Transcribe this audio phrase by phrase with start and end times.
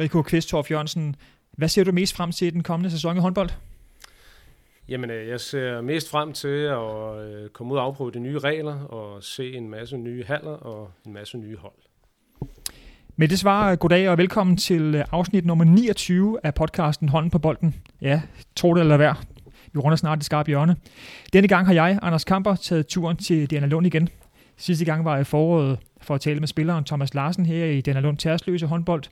[0.00, 1.16] Rico Kvisttorff Jørgensen,
[1.56, 3.50] hvad ser du mest frem til i den kommende sæson i håndbold?
[4.88, 8.38] Jamen, øh, jeg ser mest frem til at øh, komme ud og afprøve de nye
[8.38, 11.72] regler og se en masse nye haller og en masse nye hold.
[13.16, 17.38] Med det svar, goddag og velkommen til øh, afsnit nummer 29 af podcasten Hånden på
[17.38, 17.74] bolden.
[18.00, 18.22] Ja,
[18.56, 19.12] tro det eller hvad.
[19.72, 20.76] Vi runder snart det skarpe hjørne.
[21.32, 24.08] Denne gang har jeg, Anders Kamper, taget turen til Diana Lund igen.
[24.56, 28.00] Sidste gang var jeg foråret for at tale med spilleren Thomas Larsen her i Diana
[28.00, 29.02] Lund Tærsløse håndbold.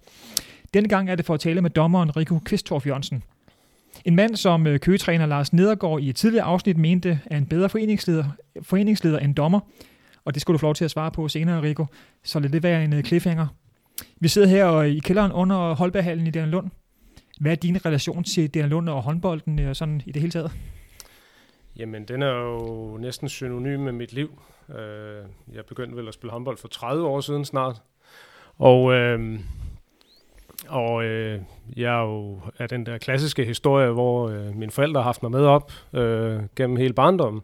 [0.74, 3.22] Denne gang er det for at tale med dommeren Rico Kvistorf Jørgensen.
[4.04, 7.68] En mand, som øh, køgetræner Lars Nedergaard i et tidligere afsnit mente er en bedre
[7.68, 8.24] foreningsleder,
[8.62, 9.60] foreningsleder end dommer.
[10.24, 11.86] Og det skulle du få lov til at svare på senere, Rico.
[12.24, 13.46] Så lad det være en øh, cliffhanger.
[14.20, 16.70] Vi sidder her øh, i kælderen under Holberghallen i Diana Lund.
[17.40, 20.52] Hvad er din relation til Diana Lund og håndbolden og sådan i det hele taget?
[21.76, 24.42] Jamen, den er jo næsten synonym med mit liv.
[25.52, 27.82] Jeg begyndte vel at spille håndbold for 30 år siden snart.
[28.58, 29.40] Og øh,
[30.68, 31.40] og øh,
[31.76, 35.30] jeg er jo af den der klassiske historie, hvor øh, mine forældre har haft mig
[35.30, 37.42] med op øh, gennem hele barndommen.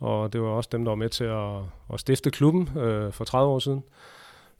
[0.00, 1.56] Og det var også dem, der var med til at,
[1.92, 3.84] at stifte klubben øh, for 30 år siden.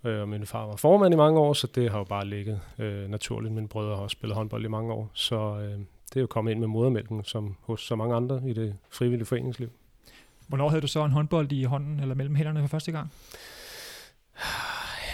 [0.04, 2.60] Øh, og min far var formand i mange år, så det har jo bare ligget
[2.78, 3.54] øh, naturligt.
[3.54, 6.50] Mine brødre har også spillet håndbold i mange år, så øh, det er jo kommet
[6.52, 9.70] ind med modermælken, som hos så mange andre i det frivillige foreningsliv.
[10.48, 13.12] Hvornår havde du så en håndbold i hånden eller mellem hænderne for første gang?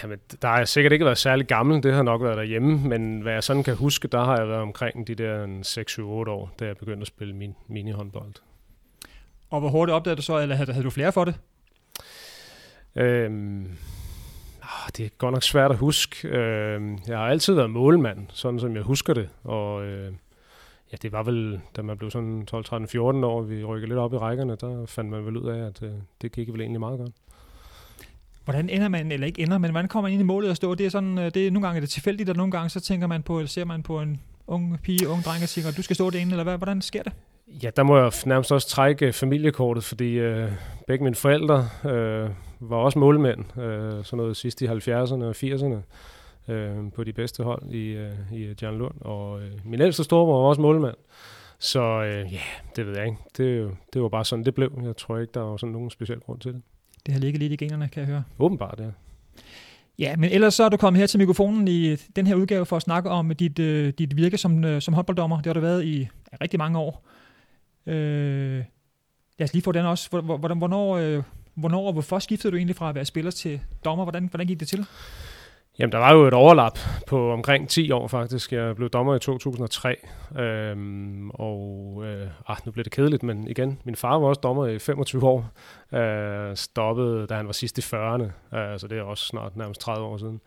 [0.03, 3.21] Jamen, der har jeg sikkert ikke været særlig gammel, det har nok været derhjemme, men
[3.21, 5.47] hvad jeg sådan kan huske, der har jeg været omkring de der
[6.27, 8.35] 6-7-8 år, da jeg begyndte at spille min mini-håndbold.
[9.51, 11.35] Og hvor hurtigt opdagede du så, eller havde, havde du flere for det?
[12.97, 13.79] Øhm,
[14.97, 16.29] det er godt nok svært at huske.
[16.29, 20.13] Øhm, jeg har altid været målmand, sådan som jeg husker det, og øh,
[20.93, 23.99] ja, det var vel, da man blev sådan 12, 13, 14 år, vi rykkede lidt
[23.99, 26.81] op i rækkerne, der fandt man vel ud af, at øh, det gik vel egentlig
[26.81, 27.13] meget godt.
[28.45, 30.75] Hvordan ender man, eller ikke ender, men hvordan kommer man ind i målet og stå?
[30.75, 32.81] Det er sådan, øh, det er, nogle gange er det tilfældigt, og nogle gange så
[32.81, 35.83] tænker man på, eller ser man på en ung pige, ung dreng og siger, du
[35.83, 37.13] skal stå derinde, eller hvad, hvordan sker det?
[37.63, 40.53] Ja, der må jeg nærmest også trække familiekortet, fordi øh,
[40.87, 42.31] begge mine forældre øh,
[42.61, 45.77] var også målmænd, øh, sådan noget sidst i 70'erne og 80'erne
[46.53, 50.43] øh, på de bedste hold i, øh, i Jan Lund, og øh, min ældste storebror
[50.43, 50.97] var også målmand.
[51.59, 53.19] Så øh, ja, yeah, det ved jeg ikke.
[53.37, 54.81] Det, det var bare sådan, det blev.
[54.85, 56.63] Jeg tror ikke, der var sådan nogen speciel grund til det.
[57.07, 58.23] Det har ligget lidt i generne, kan jeg høre.
[58.39, 58.91] Åbenbart, ja.
[59.99, 62.77] Ja, men ellers så er du kommet her til mikrofonen i den her udgave for
[62.77, 65.37] at snakke om dit, uh, dit virke som, uh, som håndbolddommer.
[65.37, 65.99] Det har du været i
[66.33, 67.07] ja, rigtig mange år.
[67.87, 70.21] Uh, lad os lige få den også.
[70.21, 71.23] Hvordan, hvornår, uh,
[71.55, 74.05] hvornår og hvorfor skiftede du egentlig fra at være spiller til dommer?
[74.05, 74.87] Hvordan, hvordan gik det til?
[75.81, 78.53] Jamen, der var jo et overlap på omkring 10 år faktisk.
[78.53, 79.97] Jeg blev dommer i 2003,
[80.39, 84.67] øhm, og øh, ah, nu blev det kedeligt, men igen, min far var også dommer
[84.67, 85.51] i 25 år.
[85.93, 89.81] Øh, stoppede, da han var sidst i 40'erne, øh, så det er også snart nærmest
[89.81, 90.41] 30 år siden.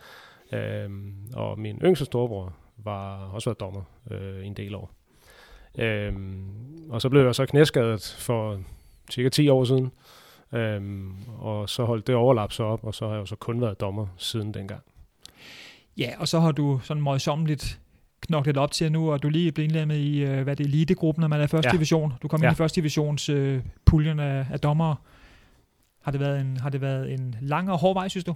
[0.52, 0.90] Øh,
[1.36, 4.92] og min yngste storebror var også været dommer øh, en del år.
[5.78, 6.14] Øh,
[6.90, 8.60] og så blev jeg så knæskadet for
[9.12, 9.92] cirka 10 år siden,
[10.52, 10.82] øh,
[11.40, 13.80] og så holdt det overlap så op, og så har jeg jo så kun været
[13.80, 14.82] dommer siden dengang.
[15.98, 17.80] Ja, og så har du sådan møjsommeligt
[18.22, 20.68] knoklet op til nu, og du lige er blevet indlemmet i, øh, hvad det er,
[20.68, 21.76] elitegruppen, når man er i første ja.
[21.76, 22.14] division.
[22.22, 22.48] Du kom ja.
[22.48, 24.96] ind i første divisions uh, puljen af, af dommere.
[26.02, 28.36] Har det, været en, har det været en lang og hård vej, synes du?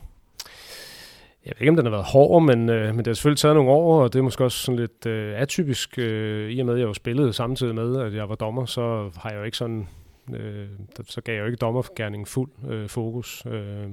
[1.45, 3.55] Jeg ved ikke, om den har været hård, men, øh, men det har selvfølgelig taget
[3.55, 6.73] nogle år, og det er måske også sådan lidt øh, atypisk, øh, i og med,
[6.73, 9.57] at jeg jo spillede samtidig med, at jeg var dommer, så har jeg jo ikke
[9.57, 9.87] sådan,
[10.33, 10.67] øh,
[11.07, 13.43] så gav jeg jo ikke dommergærningen fuld øh, fokus.
[13.45, 13.87] Øh,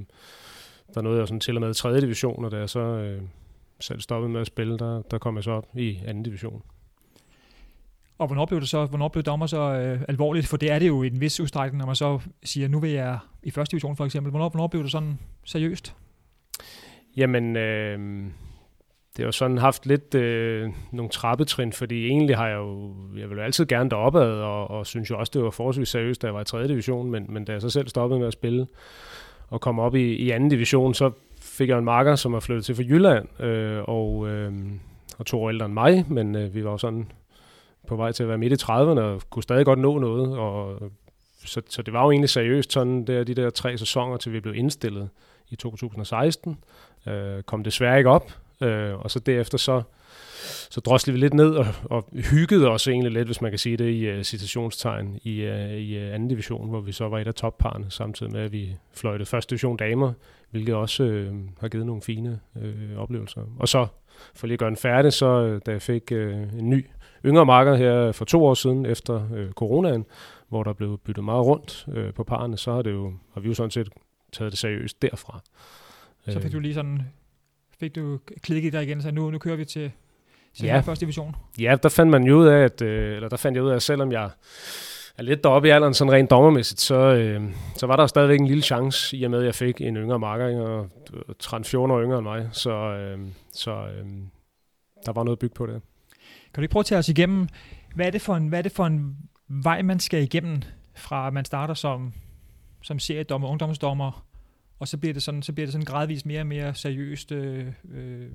[0.94, 2.00] der nåede jeg sådan til og med 3.
[2.00, 3.22] division, og da jeg så øh,
[3.80, 6.62] selv stoppede med at spille, der, der kom jeg så op i anden division.
[8.18, 10.46] Og hvornår blev det så, hvornår blev dommer så øh, alvorligt?
[10.46, 12.90] For det er det jo i en vis udstrækning, når man så siger, nu vil
[12.90, 14.30] jeg i første division for eksempel.
[14.30, 15.94] Hvornår, hvornår blev det sådan seriøst?
[17.16, 17.98] Jamen, øh,
[19.16, 23.28] det har jo sådan haft lidt øh, nogle trappetrin, fordi egentlig har jeg jo, jeg
[23.28, 26.26] vil jo altid gerne deropad, og, og synes jo også, det var forholdsvis seriøst, da
[26.26, 26.68] jeg var i 3.
[26.68, 28.66] division, men, men da jeg så selv stoppede med at spille,
[29.48, 31.10] og kom op i, i anden division, så
[31.54, 34.52] fik jeg en marker, som er flyttet til fra Jylland, øh, og, øh,
[35.18, 37.12] og to år ældre end mig, men øh, vi var jo sådan
[37.88, 40.78] på vej til at være midt i 30'erne, og kunne stadig godt nå noget, og
[41.44, 44.40] så, så det var jo egentlig seriøst sådan der, de der tre sæsoner, til vi
[44.40, 45.08] blev indstillet
[45.50, 46.58] i 2016.
[47.06, 49.82] Øh, kom desværre ikke op, øh, og så derefter så
[50.70, 53.76] så droslede vi lidt ned og, og hyggede os egentlig lidt, hvis man kan sige
[53.76, 57.26] det i uh, citationstegn, i, uh, i uh, anden division, hvor vi så var et
[57.26, 60.12] af topparerne, samtidig med, at vi fløjtede første division damer,
[60.54, 63.40] hvilket også uh, har givet nogle fine uh, oplevelser.
[63.58, 63.86] Og så,
[64.34, 66.18] for lige at gøre den færdig, så uh, da jeg fik uh,
[66.58, 66.86] en ny
[67.24, 70.04] yngre marker her for to år siden efter uh, coronaen,
[70.48, 73.48] hvor der blev byttet meget rundt uh, på parerne, så har, det jo, har vi
[73.48, 73.88] jo sådan set
[74.32, 75.40] taget det seriøst derfra.
[76.28, 77.02] Så fik du lige sådan,
[77.80, 79.90] fik du klikket der igen, så nu, nu kører vi til
[80.54, 80.80] til Ja.
[80.80, 81.36] første division?
[81.60, 83.74] Ja, der fandt man jo ud af, at, øh, eller der fandt jeg ud af,
[83.74, 84.30] at selvom jeg
[85.18, 87.42] er lidt deroppe i alderen, sådan rent dommermæssigt, så, øh,
[87.76, 90.18] så var der stadigvæk en lille chance, i og med, at jeg fik en yngre
[90.18, 90.90] marker, og
[91.42, 93.18] 13-14 år yngre end mig, så, øh,
[93.52, 94.06] så øh,
[95.06, 95.82] der var noget at bygge på det.
[96.54, 97.48] Kan du ikke prøve at tage os igennem,
[97.94, 99.16] hvad er det for en, hvad er det for en
[99.48, 100.62] vej, man skal igennem,
[100.94, 102.12] fra man starter som,
[102.82, 104.26] som seriedommer, ungdomsdommer,
[104.78, 107.66] og så bliver det sådan, så bliver det sådan gradvist mere og mere seriøst øh,
[107.94, 108.30] øh,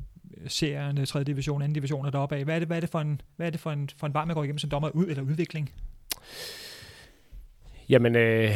[0.50, 1.24] 3.
[1.24, 1.68] division, 2.
[1.68, 2.44] division og deroppe af.
[2.44, 4.14] Hvad er det, hvad er det for en, hvad er det for en, for en
[4.14, 5.72] vej, man går igennem som dommer ud eller udvikling?
[7.90, 8.52] Jamen, øh,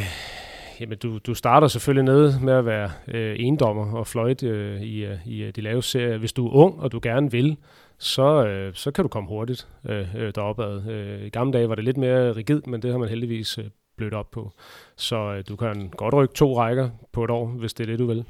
[0.80, 5.04] jamen du, du starter selvfølgelig nede med at være øh, endommer og fløjte øh, i,
[5.04, 6.18] øh, i øh, de lave serier.
[6.18, 7.56] Hvis du er ung, og du gerne vil,
[7.98, 10.86] så, øh, så kan du komme hurtigt øh, øh deropad.
[10.90, 13.64] Øh, I gamle dage var det lidt mere rigidt, men det har man heldigvis øh,
[13.96, 14.52] blødt op på.
[14.96, 17.98] Så øh, du kan godt rykke to rækker på et år, hvis det er det,
[17.98, 18.24] du vil.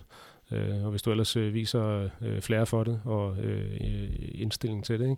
[0.53, 3.67] Øh, og hvis du ellers øh, viser øh, flere for det og øh,
[4.35, 5.17] indstilling til det.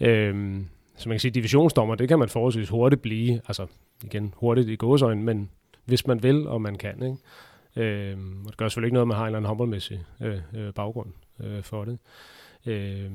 [0.00, 0.12] Ikke?
[0.12, 0.56] Øh,
[0.96, 3.40] så man kan sige, divisionsdommer, det kan man forholdsvis hurtigt blive.
[3.48, 3.66] Altså
[4.04, 5.50] igen, hurtigt i gåsøjne, men
[5.84, 7.02] hvis man vil, og man kan.
[7.02, 7.86] Ikke?
[7.88, 10.38] Øh, og det gør selvfølgelig ikke noget, at man har en eller anden håndboldmæssig øh,
[10.54, 11.98] øh, baggrund øh, for det.
[12.66, 13.10] Øh,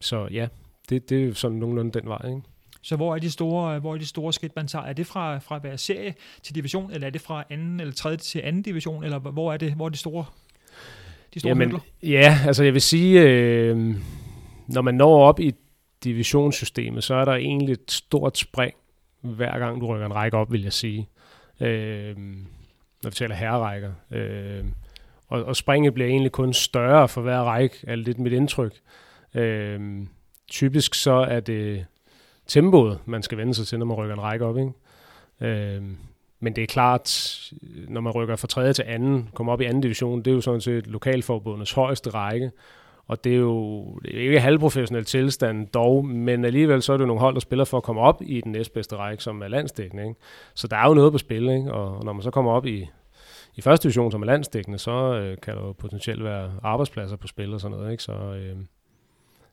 [0.00, 0.48] så ja,
[0.88, 2.28] det, det er sådan nogenlunde den vej.
[2.28, 2.42] Ikke?
[2.82, 4.84] Så hvor er de store, hvor er de store skridt, man tager?
[4.84, 8.16] Er det fra, fra være serie til division, eller er det fra anden eller tredje
[8.16, 10.24] til anden division, eller hvor er det, hvor er de store,
[11.34, 13.96] de store Jamen, ja, altså jeg vil sige, øh,
[14.66, 15.54] når man når op i
[16.04, 18.74] divisionssystemet, så er der egentlig et stort spring,
[19.20, 21.08] hver gang du rykker en række op, vil jeg sige.
[21.60, 22.16] Øh,
[23.02, 23.92] når vi taler herrerækker.
[24.10, 24.64] Øh,
[25.28, 28.74] og, og springet bliver egentlig kun større for hver række, er lidt mit indtryk.
[29.34, 29.80] Øh,
[30.48, 31.86] typisk så er det
[32.46, 34.58] tempoet, man skal vende sig til, når man rykker en række op.
[34.58, 34.72] Ikke?
[35.40, 35.82] Øh,
[36.40, 37.38] men det er klart,
[37.88, 40.40] når man rykker fra tredje til anden, kommer op i anden division, det er jo
[40.40, 42.50] sådan set lokalforbundets højeste række,
[43.06, 47.02] og det er jo det er ikke halvprofessionel tilstand dog, men alligevel så er det
[47.02, 49.48] jo nogle hold, der spiller for at komme op i den næstbedste række, som er
[49.48, 50.02] landsdækkende.
[50.02, 50.20] Ikke?
[50.54, 51.72] Så der er jo noget på spil, ikke?
[51.72, 52.88] Og når man så kommer op i,
[53.56, 57.26] i første division, som er landsdækkende, så øh, kan der jo potentielt være arbejdspladser på
[57.26, 57.92] spil og sådan noget.
[57.92, 58.02] Ikke?
[58.02, 58.56] Så, øh,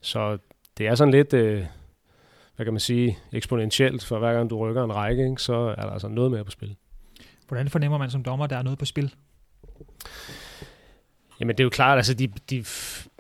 [0.02, 0.38] så
[0.78, 1.66] det er sådan lidt, øh,
[2.56, 5.42] hvad kan man sige, eksponentielt, for hver gang du rykker en række, ikke?
[5.42, 6.76] så er der altså noget mere på spil.
[7.48, 9.14] Hvordan fornemmer man som dommer, at der er noget på spil?
[11.40, 12.66] Jamen det er jo klart, altså de, de,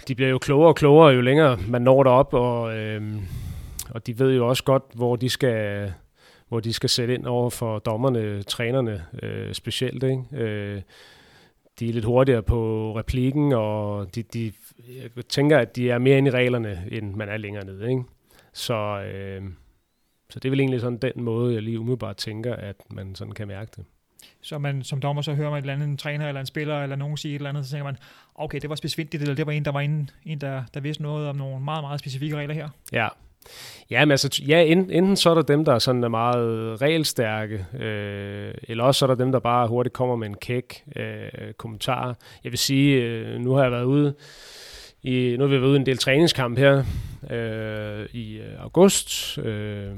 [0.07, 3.21] de bliver jo klogere og klogere, jo længere man når derop, og, øhm,
[3.89, 5.93] og de ved jo også godt, hvor de skal,
[6.47, 10.03] hvor de skal sætte ind over for dommerne, trænerne øh, specielt.
[10.03, 10.23] Ikke?
[10.33, 10.81] Øh,
[11.79, 14.51] de er lidt hurtigere på replikken, og de, de,
[15.15, 17.89] jeg tænker, at de er mere inde i reglerne, end man er længere nede.
[17.89, 18.03] Ikke?
[18.53, 19.41] Så, øh,
[20.29, 23.33] så det er vel egentlig sådan den måde, jeg lige umiddelbart tænker, at man sådan
[23.33, 23.85] kan mærke det.
[24.41, 26.83] Så man som dommer, så hører man et eller andet en træner eller en spiller,
[26.83, 27.97] eller nogen sige et eller andet, så tænker man,
[28.35, 31.03] okay, det var specifikt, eller det var en, der var en, en der, der vidste
[31.03, 32.69] noget om nogle meget, meget specifikke regler her.
[32.91, 33.07] Ja,
[33.89, 37.65] Ja, men altså, ja, enten så er der dem, der sådan er meget øh, regelstærke,
[37.79, 41.53] øh, eller også så er der dem, der bare hurtigt kommer med en kæk øh,
[41.57, 42.17] kommentar.
[42.43, 44.13] Jeg vil sige, øh, nu har jeg været ude
[45.03, 46.83] i, nu har vi været ude i en del træningskamp her
[47.29, 49.91] øh, i øh, august, øh,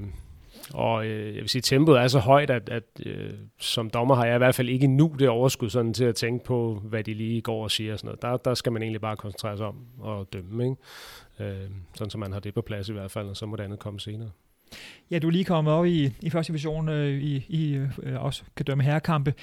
[0.74, 4.26] og øh, jeg vil sige, tempoet er så højt, at, at øh, som dommer har
[4.26, 7.14] jeg i hvert fald ikke nu det overskud sådan til at tænke på, hvad de
[7.14, 8.22] lige går og siger og sådan noget.
[8.22, 9.76] Der, der skal man egentlig bare koncentrere sig om
[10.06, 10.76] at dømme, ikke?
[11.40, 13.64] Øh, sådan så man har det på plads i hvert fald, og så må det
[13.64, 14.30] andet komme senere.
[15.12, 17.74] Ja, du er lige kommet op i, i første division, øh, i, i
[18.04, 19.34] øh, også kan dømme herrekampe.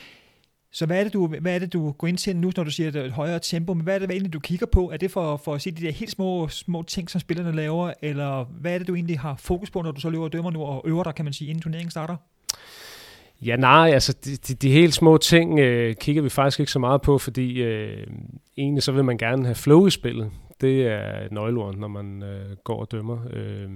[0.73, 2.71] Så hvad er, det, du, hvad er det, du går ind til nu, når du
[2.71, 3.75] siger, at det er et højere tempo?
[3.75, 4.91] Men hvad er det hvad egentlig, du kigger på?
[4.91, 7.93] Er det for, for at se de der helt små, små ting, som spillerne laver?
[8.03, 10.51] Eller hvad er det, du egentlig har fokus på, når du så løber og dømmer
[10.51, 12.17] nu og øver dig, kan man sige, inden turneringen starter?
[13.43, 16.79] Ja, nej, altså de, de, de helt små ting øh, kigger vi faktisk ikke så
[16.79, 18.07] meget på, fordi øh,
[18.57, 20.31] egentlig så vil man gerne have flow i spillet.
[20.61, 23.19] Det er nøgleordet, når man øh, går og dømmer.
[23.33, 23.69] Øh,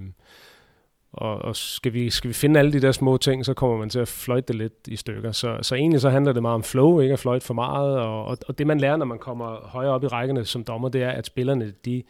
[1.12, 3.88] og, og skal, vi, skal vi finde alle de der små ting, så kommer man
[3.88, 5.33] til at fløjte det lidt i stykker.
[5.33, 7.99] Så, så egentlig så handler det meget om flow, ikke at fløjte for meget.
[7.99, 10.88] Og, og, og det man lærer, når man kommer højere op i rækkerne som dommer,
[10.88, 12.02] det er, at spillerne, de,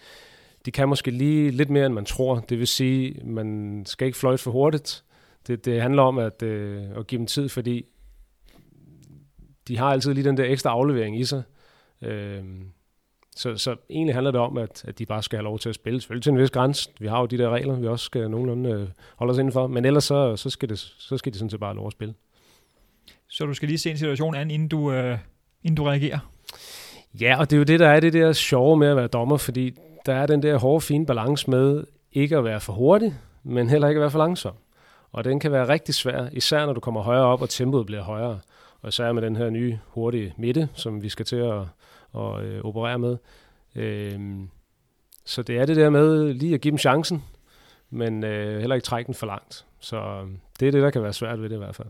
[0.66, 2.36] de kan måske lige lidt mere, end man tror.
[2.36, 5.04] Det vil sige, man skal ikke fløjte for hurtigt.
[5.46, 7.84] Det, det handler om at, øh, at give dem tid, fordi
[9.68, 11.42] de har altid lige den der ekstra aflevering i sig.
[12.02, 12.44] Øh,
[13.36, 15.74] så, så egentlig handler det om, at, at de bare skal have lov til at
[15.74, 16.00] spille.
[16.00, 16.90] Selvfølgelig til en vis grænse.
[17.00, 19.66] Vi har jo de der regler, vi også skal nogenlunde øh, holde os indenfor.
[19.66, 21.92] Men ellers så, så, skal det, så skal de sådan set bare have lov at
[21.92, 22.14] spille.
[23.28, 25.18] Så du skal lige se en situation an, inden du, øh,
[25.62, 26.18] inden du reagerer?
[27.20, 29.36] Ja, og det er jo det, der er det der sjove med at være dommer,
[29.36, 29.74] fordi
[30.06, 33.88] der er den der hårde, fine balance med ikke at være for hurtig, men heller
[33.88, 34.54] ikke at være for langsom.
[35.12, 38.02] Og den kan være rigtig svær, især når du kommer højere op, og tempoet bliver
[38.02, 38.40] højere.
[38.82, 41.60] Og især med den her nye hurtige midte, som vi skal til at,
[42.14, 43.16] at øh, operere med.
[43.74, 44.48] Øhm,
[45.24, 47.24] så det er det der med lige at give dem chancen,
[47.90, 49.66] men øh, heller ikke trække den for langt.
[49.80, 50.28] Så øh,
[50.60, 51.88] det er det, der kan være svært ved det i hvert fald.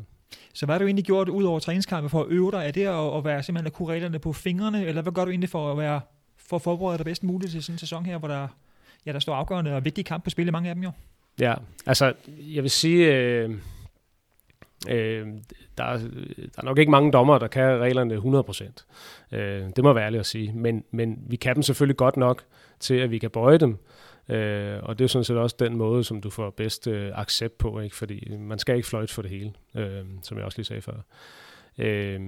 [0.54, 2.66] Så hvad har du egentlig gjort ud over træningskampe for at øve dig?
[2.66, 5.30] Er det at, at være simpelthen at kunne reglerne på fingrene, eller hvad gør du
[5.30, 6.00] egentlig for at være
[6.36, 8.48] for at forberede dig bedst muligt til sådan en sæson her, hvor der,
[9.06, 10.90] ja, der står afgørende og vigtige kampe på spil i mange af dem jo?
[11.40, 11.54] Ja,
[11.86, 13.50] altså jeg vil sige, øh,
[14.88, 15.26] øh,
[15.78, 15.98] der, er,
[16.38, 19.36] der er nok ikke mange dommer, der kan reglerne 100%.
[19.38, 20.52] Øh, det må være ærligt at sige.
[20.52, 22.44] Men, men vi kan dem selvfølgelig godt nok
[22.80, 23.78] til, at vi kan bøje dem.
[24.28, 27.58] Øh, og det er sådan set også den måde, som du får bedst øh, accept
[27.58, 27.96] på, ikke?
[27.96, 30.96] fordi man skal ikke fløjte for det hele, øh, som jeg også lige sagde før.
[31.78, 32.20] Øh,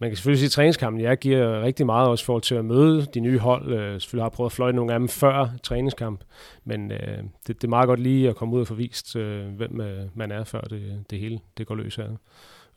[0.00, 3.06] man kan selvfølgelig sige, at træningskampen jeg giver rigtig meget også for til at møde
[3.14, 3.72] de nye hold.
[3.72, 6.20] Øh, selvfølgelig har jeg prøvet at fløjte nogle af dem før træningskamp,
[6.64, 9.46] men øh, det, det er meget godt lige at komme ud og få vist, øh,
[9.46, 12.08] hvem øh, man er, før det, det hele det går løs her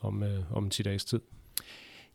[0.02, 1.20] om, øh, om 10 dages tid.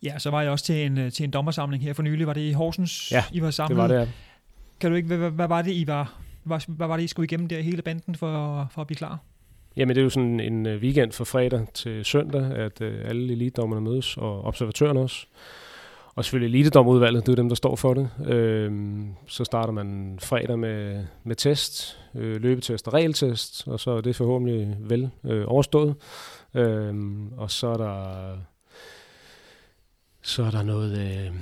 [0.03, 2.27] Ja, så var jeg også til en, til en dommersamling her for nylig.
[2.27, 3.71] Var det i Horsens, ja, I var samlet?
[3.71, 4.09] det var det, ja.
[4.81, 7.25] Kan du ikke, hvad, hvad, var det, I var, hvad, hvad var det, I skulle
[7.25, 9.19] igennem der hele banden for, for at blive klar?
[9.77, 13.33] Jamen det er jo sådan en øh, weekend fra fredag til søndag, at øh, alle
[13.33, 15.27] elitedommerne mødes, og observatørerne også.
[16.15, 18.11] Og selvfølgelig elitedommerudvalget, det er dem, der står for det.
[18.27, 18.73] Øh,
[19.27, 24.17] så starter man fredag med, med test, øh, løbetest og regeltest, og så er det
[24.17, 25.95] forhåbentlig vel øh, overstået.
[26.55, 26.95] Øh,
[27.37, 28.37] og så er der,
[30.23, 31.35] så er der noget, øh,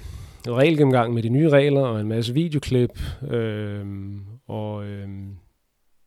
[0.46, 3.00] noget regelgennemgang med de nye regler, og en masse videoklip,
[3.30, 3.86] øh,
[4.48, 4.84] og...
[4.84, 5.08] Øh,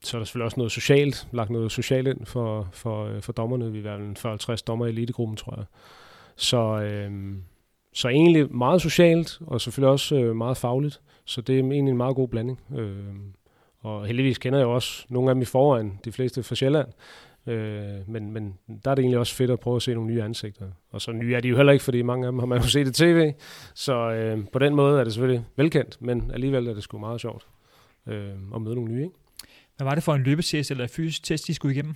[0.08, 3.34] så er der selvfølgelig også noget socialt, lagt noget socialt ind for, for, øh, for
[3.34, 3.72] dommerne.
[3.72, 5.66] Vi er vel 40-50 dommer i elitegruppen, tror jeg.
[6.36, 7.36] Så, øh,
[7.94, 11.02] så egentlig meget socialt, og selvfølgelig også øh, meget fagligt.
[11.26, 12.60] Så det er egentlig en meget god blanding.
[12.78, 12.98] Øh,
[13.80, 16.88] og heldigvis kender jeg også nogle af dem i forvejen, de fleste fra Sjælland.
[17.48, 20.24] Øh, men, men der er det egentlig også fedt at prøve at se nogle nye
[20.24, 20.66] ansigter.
[20.92, 22.68] Og så nye er de jo heller ikke, fordi mange af dem har man jo
[22.68, 23.34] set i tv.
[23.76, 27.22] Så øh, på den måde er det selvfølgelig velkendt, men alligevel er det sgu meget
[27.22, 27.48] sjovt
[28.08, 29.04] øh, at møde nogle nye.
[29.04, 29.16] Ikke?
[29.78, 31.96] Hvad var det for en løbetest eller fysisk test, de skulle igennem?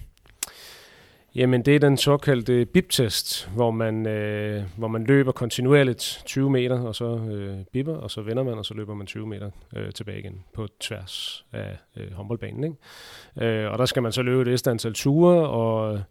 [1.36, 6.80] Jamen, det er den såkaldte BIP-test, hvor man, øh, hvor man løber kontinuerligt 20 meter,
[6.80, 9.92] og så øh, bipper, og så vender man, og så løber man 20 meter øh,
[9.92, 12.64] tilbage igen på tværs af øh, håndboldbanen.
[12.64, 13.64] Ikke?
[13.64, 16.02] Øh, og der skal man så løbe et antal ture, og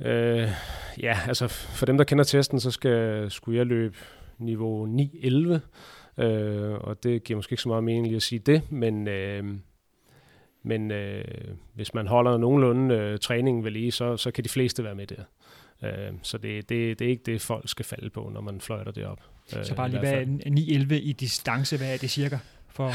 [0.00, 0.48] øh,
[1.00, 3.96] ja, altså for dem, der kender testen, så skal, skulle jeg løbe
[4.38, 4.86] niveau
[6.16, 9.08] 9-11, øh, og det giver måske ikke så meget mening lige at sige det, men...
[9.08, 9.44] Øh,
[10.62, 11.24] men øh,
[11.74, 15.06] hvis man holder nogenlunde øh, træningen ved lige, så, så kan de fleste være med
[15.06, 15.22] der.
[15.84, 18.92] Øh, så det, det, det er ikke det, folk skal falde på, når man fløjter
[18.92, 19.20] det op.
[19.56, 20.24] Øh, så bare lige, hvad er
[20.90, 21.76] 9-11 i distance?
[21.76, 22.38] Hvad er det cirka?
[22.68, 22.86] For?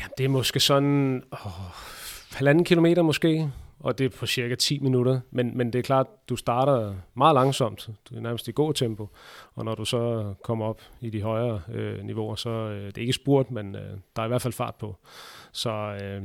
[0.00, 1.50] Ja, det er måske sådan åh,
[2.32, 5.20] halvanden kilometer måske, og det er på cirka 10 minutter.
[5.30, 7.88] Men, men det er klart, du starter meget langsomt.
[8.10, 9.08] Du er nærmest i god tempo.
[9.54, 13.00] Og når du så kommer op i de højere øh, niveauer, så øh, det er
[13.00, 14.96] ikke spurt, men øh, der er i hvert fald fart på.
[15.52, 16.22] Så øh,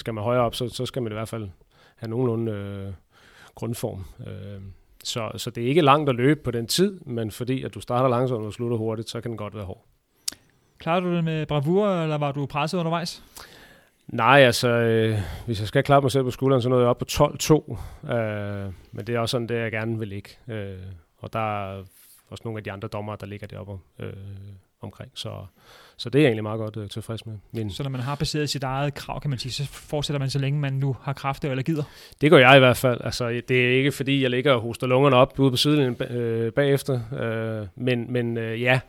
[0.00, 1.48] skal man højere op, så, så skal man i hvert fald
[1.96, 2.92] have nogenlunde øh,
[3.54, 4.04] grundform.
[4.26, 4.60] Øh,
[5.04, 7.80] så, så det er ikke langt at løbe på den tid, men fordi at du
[7.80, 9.84] starter langsomt og slutter hurtigt, så kan den godt være hård.
[10.78, 13.22] Klarede du det med bravur, eller var du presset undervejs?
[14.06, 16.98] Nej, altså, øh, hvis jeg skal klappe mig selv på skulderen, så nåede jeg op
[16.98, 18.12] på 12-2.
[18.12, 20.30] Øh, men det er også sådan, det jeg gerne vil ligge.
[20.48, 20.78] Øh,
[21.18, 21.84] og der er
[22.28, 24.12] også nogle af de andre dommer, der ligger deroppe øh,
[24.80, 25.10] omkring.
[25.14, 25.46] Så,
[26.00, 27.34] så det er jeg egentlig meget godt øh, tilfreds med.
[27.52, 30.30] Men, så når man har baseret sit eget krav, kan man sige, så fortsætter man
[30.30, 31.82] så længe man nu har kræfter eller gider?
[32.20, 33.00] Det gør jeg i hvert fald.
[33.04, 36.52] Altså, det er ikke fordi, jeg ligger og hoster lungerne op ude på siden øh,
[36.52, 37.00] bagefter.
[37.20, 38.80] Øh, men men øh, ja,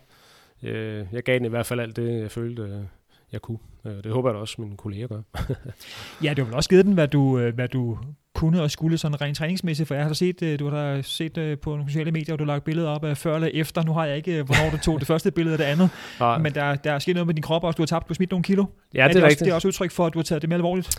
[0.64, 2.84] øh, jeg gav den i hvert fald alt det, jeg følte, øh,
[3.32, 3.60] jeg kunne.
[3.86, 5.22] Øh, det håber jeg da også, mine kolleger gør.
[6.24, 7.98] ja, det har vel også givet den, hvad du, øh, hvad du
[8.42, 11.58] kunne og skulle sådan rent træningsmæssigt, for jeg har set, øh, du har set øh,
[11.58, 13.84] på nogle sociale medier, og du har lagt billeder op af før eller efter.
[13.84, 16.38] Nu har jeg ikke, hvornår du tog det første billede og det andet, Nej.
[16.38, 17.78] men der, der er sket noget med din krop også.
[17.78, 18.66] Du har tabt, du har smidt nogle kilo.
[18.94, 19.32] Ja, det er, er det rigtigt.
[19.32, 20.98] Også, det er også udtryk for, at du har taget det mere alvorligt.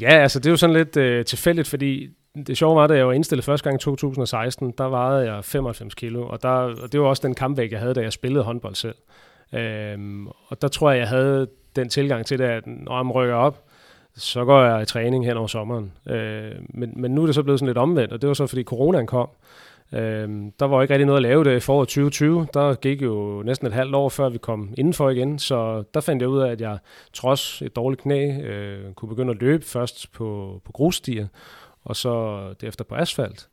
[0.00, 2.08] Ja, altså det er jo sådan lidt øh, tilfældigt, fordi
[2.46, 5.94] det sjove var, da jeg var indstillet første gang i 2016, der vejede jeg 95
[5.94, 8.74] kilo, og, der, og det var også den kampvægt, jeg havde, da jeg spillede håndbold
[8.74, 8.94] selv.
[9.52, 11.46] Øhm, og der tror jeg, jeg havde
[11.76, 13.64] den tilgang til det, at når jeg rykker op,
[14.16, 15.92] så går jeg i træning hen over sommeren.
[16.06, 18.46] Øh, men, men nu er det så blevet sådan lidt omvendt, og det var så,
[18.46, 19.28] fordi coronaen kom.
[19.92, 20.28] Øh,
[20.60, 22.46] der var ikke rigtig noget at lave det i foråret 2020.
[22.54, 25.38] Der gik jo næsten et halvt år, før vi kom indenfor igen.
[25.38, 26.78] Så der fandt jeg ud af, at jeg
[27.12, 31.26] trods et dårligt knæ øh, kunne begynde at løbe først på, på grusstier,
[31.84, 33.48] og så derefter på asfalt.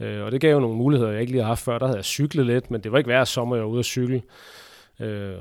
[0.00, 1.78] Øh, og det gav jo nogle muligheder, jeg ikke lige har haft før.
[1.78, 3.84] Der havde jeg cyklet lidt, men det var ikke hver sommer, jeg var ude at
[3.84, 4.22] cykle.
[5.00, 5.36] Øh,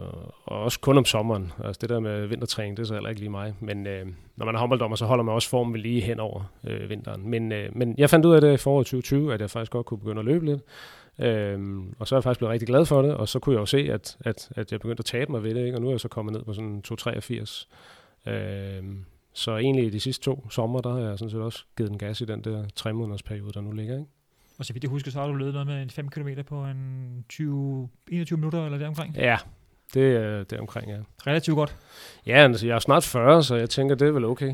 [0.45, 1.51] og også kun om sommeren.
[1.63, 3.53] Altså det der med vintertræning, det er så heller ikke lige mig.
[3.59, 4.05] Men øh,
[4.35, 7.29] når man er håndbolddommer, så holder man også formen lige hen over øh, vinteren.
[7.29, 9.85] Men, øh, men jeg fandt ud af det i foråret 2020, at jeg faktisk godt
[9.85, 10.61] kunne begynde at løbe lidt.
[11.19, 13.59] Øh, og så er jeg faktisk blevet rigtig glad for det, og så kunne jeg
[13.59, 15.77] jo se, at, at, at jeg begyndte at tabe mig ved det, ikke?
[15.77, 17.69] og nu er jeg så kommet ned på sådan 283.
[18.27, 18.83] Øh,
[19.33, 22.21] så egentlig de sidste to sommer, der har jeg sådan set også givet den gas
[22.21, 23.93] i den der tre måneders periode, der nu ligger.
[23.93, 24.09] Ikke?
[24.59, 26.65] Og så vidt jeg husker, så har du løbet noget med en 5 km på
[26.65, 29.15] en 20, 21 minutter eller deromkring?
[29.15, 29.37] Ja,
[29.93, 30.97] det er det omkring, ja.
[31.27, 31.75] Relativt godt?
[32.25, 34.53] Ja, altså, jeg er snart 40, så jeg tænker, det er vel okay.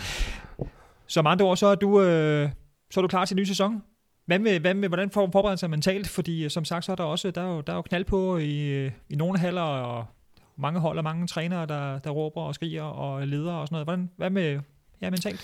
[1.06, 2.50] så med andre ord, så er du, øh,
[2.90, 3.82] så er du klar til en ny sæson?
[4.26, 6.08] Hvad med, hvad med hvordan får man forberedt sig mentalt?
[6.08, 8.04] Fordi øh, som sagt, så er der også der er jo, der er jo knald
[8.04, 10.06] på i, i nogle haller, og
[10.56, 13.86] mange hold og mange trænere, der, der råber og skriger og ledere og sådan noget.
[13.86, 14.60] Hvordan, hvad med
[15.00, 15.40] ja, mentalt?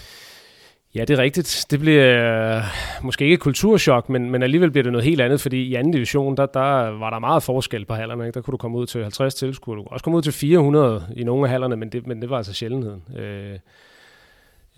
[0.97, 1.67] Ja, det er rigtigt.
[1.71, 2.63] Det bliver øh,
[3.03, 5.93] måske ikke et kulturschok, men, men alligevel bliver det noget helt andet, fordi i anden
[5.93, 8.27] division, der, der var der meget forskel på hallerne.
[8.27, 8.35] Ikke?
[8.35, 11.07] Der kunne du komme ud til 50 tilskuere, du kunne også komme ud til 400
[11.17, 13.03] i nogle af hallerne, men det, men det var altså sjældenheden.
[13.19, 13.59] Øh,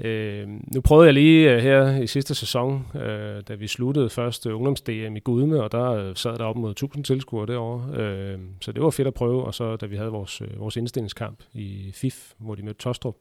[0.00, 3.00] Øh, nu prøvede jeg lige uh, her i sidste sæson, uh,
[3.48, 7.04] da vi sluttede første ungdoms-DM i Gudme, og der uh, sad der op mod 1000
[7.04, 8.34] tilskuere derovre.
[8.34, 10.76] Uh, så det var fedt at prøve, og så da vi havde vores, uh, vores
[10.76, 13.16] indstillingskamp i FIF, hvor de mødte Tostrup,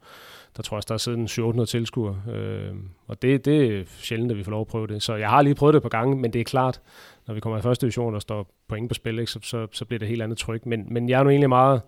[0.58, 2.22] der tror jeg, der er siden 700 tilskuere.
[2.28, 5.04] Uh, og det, det er sjældent, at vi får lov at prøve det.
[5.04, 6.82] Så jeg har lige prøvet det på gange, men det er klart,
[7.28, 9.86] når vi kommer i første division, og står point på spil, ikke, så, så, så
[9.86, 10.66] bliver det helt andet tryk.
[10.66, 11.82] Men, men jeg er nu egentlig meget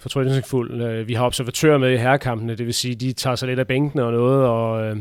[0.00, 0.82] fortrydningsfuld.
[0.82, 3.66] Øh, vi har observatører med i herrekampene, det vil sige, de tager sig lidt af
[3.66, 4.96] bænkene og noget, og øh,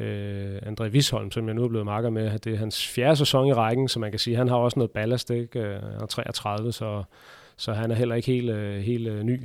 [0.00, 3.46] øh André Visholm, som jeg nu er blevet marker med, det er hans fjerde sæson
[3.46, 5.60] i rækken, så man kan sige, han har også noget ballast, ikke?
[5.60, 7.02] Øh, han er 33, så,
[7.56, 9.40] så han er heller ikke helt, helt ny.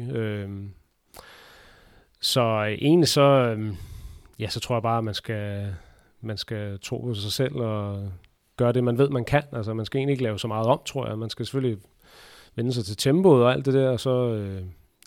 [2.22, 3.58] Så egentlig så,
[4.39, 5.74] ja, så tror jeg bare, at man skal,
[6.22, 8.12] man skal tro på sig selv og
[8.58, 9.44] gøre det, man ved, man kan.
[9.51, 11.17] Altså, man skal egentlig ikke lave så meget om, tror jeg.
[11.17, 11.77] Man skal selvfølgelig
[12.55, 14.62] vende sig til tempoet og alt det der, og så, øh,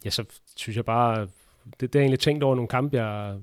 [0.05, 0.25] ja, så
[0.57, 1.29] synes jeg bare,
[1.81, 3.39] det, det er egentlig tænkt over nogle kampe, jeg,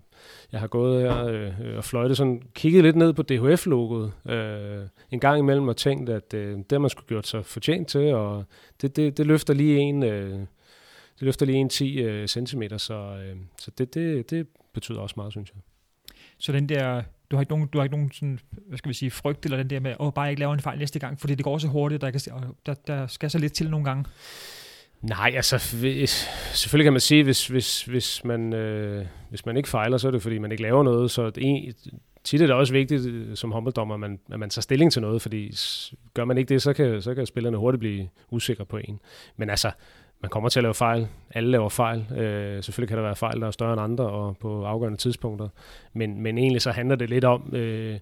[0.52, 5.20] jeg har gået her øh, og fløjtet sådan, kigget lidt ned på DHF-logoet øh, en
[5.20, 8.44] gang imellem og tænkt, at øh, det man skulle gjort sig fortjent til, og
[8.82, 10.40] det, det, det løfter lige en, øh,
[11.20, 15.14] det løfter lige en 10 øh, cm, så, øh, så det, det, det betyder også
[15.18, 15.62] meget, synes jeg.
[16.38, 18.94] Så den der du har ikke nogen, du har ikke nogen sådan, hvad skal vi
[18.94, 21.36] sige, frygt, eller den der med, oh bare ikke lave en fejl næste gang, fordi
[21.36, 22.22] det går så hurtigt, der, kan,
[22.66, 24.06] der, der skal så lidt til nogle gange.
[25.02, 29.70] Nej, altså hvis, selvfølgelig kan man sige, hvis, hvis, hvis, man, øh, hvis man ikke
[29.70, 31.12] fejler, så er det fordi, man ikke laver noget.
[31.12, 31.76] Så det,
[32.24, 35.02] tit er det også vigtigt øh, som håndbolddommer, at man, at man tager stilling til
[35.02, 35.56] noget, fordi
[36.14, 39.00] gør man ikke det, så kan, så kan spillerne hurtigt blive usikre på en.
[39.38, 39.72] Men altså,
[40.26, 41.08] man kommer til at lave fejl.
[41.32, 42.06] Alle laver fejl.
[42.18, 45.50] Øh, selvfølgelig kan der være fejl, der er større end andre og på afgørende tidspunkter.
[45.94, 48.00] Men, men egentlig så handler det lidt om, øh, man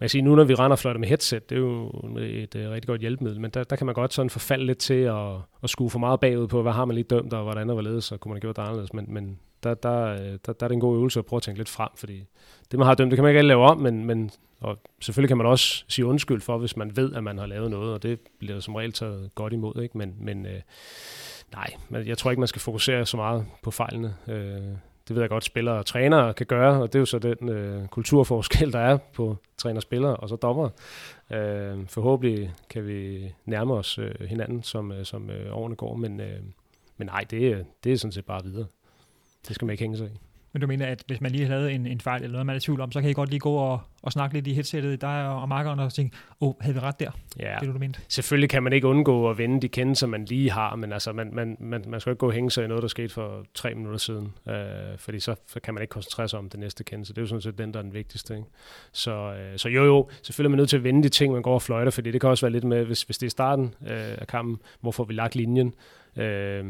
[0.00, 2.70] kan sige, nu når vi render fløjter med headset, det er jo et, et, et
[2.70, 5.70] rigtig godt hjælpemiddel, men der, der kan man godt sådan forfalde lidt til at, at
[5.70, 8.16] skue for meget bagud på, hvad har man lige dømt, og hvordan og hvorledes, så
[8.16, 8.92] kunne man have gjort det anderledes.
[8.92, 11.42] Men, men der, der, øh, der, der er det en god øvelse at prøve at
[11.42, 12.24] tænke lidt frem, fordi
[12.70, 14.30] det, man har dømt, det kan man ikke alle lave om, men, men
[14.62, 17.70] og selvfølgelig kan man også sige undskyld for, hvis man ved, at man har lavet
[17.70, 19.82] noget, og det bliver som regel taget godt imod.
[19.82, 19.98] Ikke?
[19.98, 20.60] Men, men øh,
[21.52, 24.16] nej, men jeg tror ikke, man skal fokusere så meget på fejlene.
[24.28, 24.76] Øh,
[25.08, 27.48] det ved jeg godt, spillere og trænere kan gøre, og det er jo så den
[27.48, 30.68] øh, kulturforskel, der er på træner-spillere og så dommer.
[31.30, 36.20] Øh, forhåbentlig kan vi nærme os øh, hinanden, som, øh, som øh, årene går, men,
[36.20, 36.40] øh,
[36.96, 38.66] men nej, det, øh, det er sådan set bare videre.
[39.48, 40.31] Det skal man ikke hænge sig i.
[40.52, 42.58] Men du mener, at hvis man lige havde en, en fejl eller noget, man er
[42.58, 45.00] i tvivl om, så kan I godt lige gå og, og snakke lidt i headsettet,
[45.00, 47.10] dig og, og markeren, og tænke, åh, oh, havde vi ret der?
[47.38, 48.00] Ja, det du mente.
[48.08, 51.34] selvfølgelig kan man ikke undgå at vende de kendelser, man lige har, men altså, man,
[51.34, 53.74] man, man, man skal ikke gå og hænge sig i noget, der skete for tre
[53.74, 54.54] minutter siden, øh,
[54.98, 57.12] fordi så, så kan man ikke koncentrere sig om det næste kendelse.
[57.12, 58.34] Det er jo sådan set den, der er den vigtigste.
[58.34, 58.46] Ikke?
[58.92, 61.42] Så, øh, så jo, jo, selvfølgelig er man nødt til at vende de ting, man
[61.42, 63.74] går og fløjter, fordi det kan også være lidt med, hvis, hvis det er starten
[63.82, 65.74] øh, af kampen, hvorfor vi lagt linjen,
[66.16, 66.64] øh,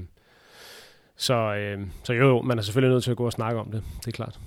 [1.16, 3.70] så, øh, så jo, jo, man er selvfølgelig nødt til at gå og snakke om
[3.70, 4.38] det, det er klart.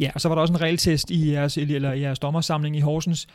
[0.00, 2.80] Ja, og så var der også en regeltest i jeres, eller i jeres dommersamling i
[2.80, 3.28] Horsens.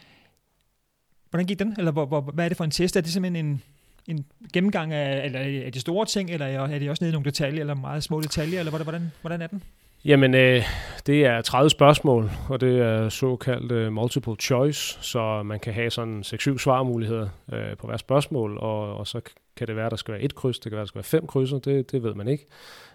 [1.30, 1.76] Hvordan gik den?
[1.78, 2.96] Eller hvor, hvor, hvad er det for en test?
[2.96, 3.62] Er det simpelthen en,
[4.08, 7.26] en gennemgang af, eller er det store ting, eller er det også nede i nogle
[7.26, 9.64] detaljer, eller meget små detaljer, eller hvordan, hvordan er den?
[10.06, 10.64] Jamen, øh,
[11.06, 15.90] det er 30 spørgsmål, og det er såkaldt øh, multiple choice, så man kan have
[15.90, 19.22] sådan 6-7 svarmuligheder øh, på hver spørgsmål, og, og så
[19.56, 21.28] kan det være, der skal være et kryds, det kan være, der skal være fem
[21.28, 22.46] krydser, det, det ved man ikke.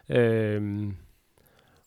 [0.09, 0.92] Øh,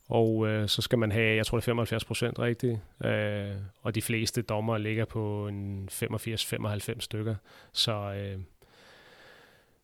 [0.10, 3.52] og øh, så skal man have, jeg tror det er 75 procent rigtigt, øh,
[3.82, 7.36] og de fleste dommer ligger på en 85-95 stykker,
[7.74, 7.92] så...
[7.92, 8.40] Øh,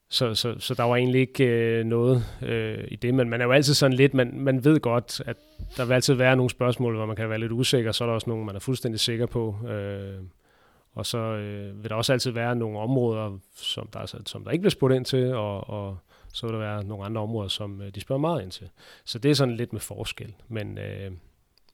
[0.09, 3.45] så, så, så der var egentlig ikke øh, noget øh, i det, men man er
[3.45, 5.37] jo altid sådan lidt, man, man ved godt, at
[5.77, 8.13] der vil altid være nogle spørgsmål, hvor man kan være lidt usikker, så er der
[8.13, 9.55] også nogle, man er fuldstændig sikker på.
[9.69, 10.19] Øh,
[10.95, 14.61] og så øh, vil der også altid være nogle områder, som der, som der ikke
[14.61, 15.97] bliver spurgt ind til, og, og
[16.33, 18.69] så vil der være nogle andre områder, som øh, de spørger meget ind til.
[19.05, 20.33] Så det er sådan lidt med forskel.
[20.47, 21.11] Men, øh,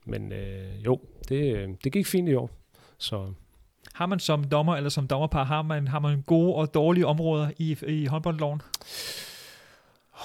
[0.06, 2.50] men øh, jo, det, øh, det gik fint i år.
[2.98, 3.34] Så
[3.94, 7.52] har man som dommer eller som dommerpar, har man, har man gode og dårlige områder
[7.58, 8.62] i, i håndboldloven?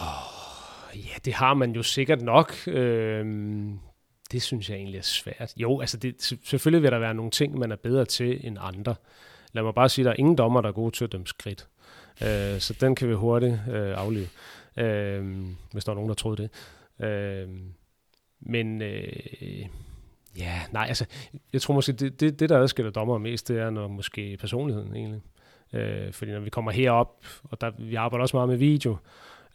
[0.01, 0.37] Oh,
[0.97, 2.55] Ja, det har man jo sikkert nok.
[2.67, 3.79] Øhm,
[4.33, 5.53] det synes jeg egentlig er svært.
[5.57, 8.95] Jo, altså det, selvfølgelig vil der være nogle ting, man er bedre til end andre.
[9.53, 11.27] Lad mig bare sige, at der er ingen dommer, der er gode til at dømme
[11.27, 11.69] skridt.
[12.23, 14.29] Øh, så den kan vi hurtigt øh, aflive,
[14.77, 16.51] øh, hvis der er nogen, der troede det.
[17.07, 17.49] Øh,
[18.41, 19.67] men øh,
[20.39, 21.07] ja, nej, altså,
[21.53, 24.97] jeg tror måske, det, det, det der adskiller dommer mest, det er når måske personligheden
[24.97, 25.21] egentlig.
[25.73, 28.97] Øh, fordi når vi kommer herop, og der, vi arbejder også meget med video,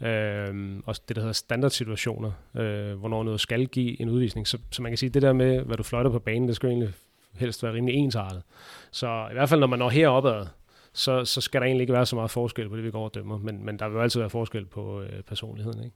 [0.04, 4.48] øh, og det, der hedder standardsituationer, øh, hvornår noget skal give en udvisning.
[4.48, 6.70] Så, så man kan sige, det der med, hvad du fløjter på banen, det skal
[6.70, 6.94] egentlig
[7.34, 8.44] helst være rimelig ensartet.
[8.92, 10.46] Så i hvert fald, når man når heropad,
[10.94, 13.16] så, så skal der egentlig ikke være så meget forskel på det, vi går og
[13.16, 13.38] dømmer.
[13.38, 15.84] Men, men der vil jo altid være forskel på øh, personligheden.
[15.84, 15.96] Ikke?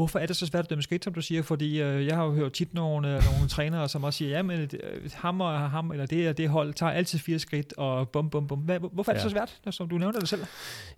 [0.00, 1.42] Hvorfor er det så svært at dømme skridt, som du siger?
[1.42, 4.42] Fordi øh, jeg har jo hørt tit nogle, øh, nogle trænere, som også siger, ja,
[4.42, 8.08] men øh, ham og ham, eller det og det hold, tager altid fire skridt, og
[8.08, 8.58] bum, bum, bum.
[8.58, 9.28] Hvad, hvorfor er det ja.
[9.28, 10.44] så svært, som du nævner det selv?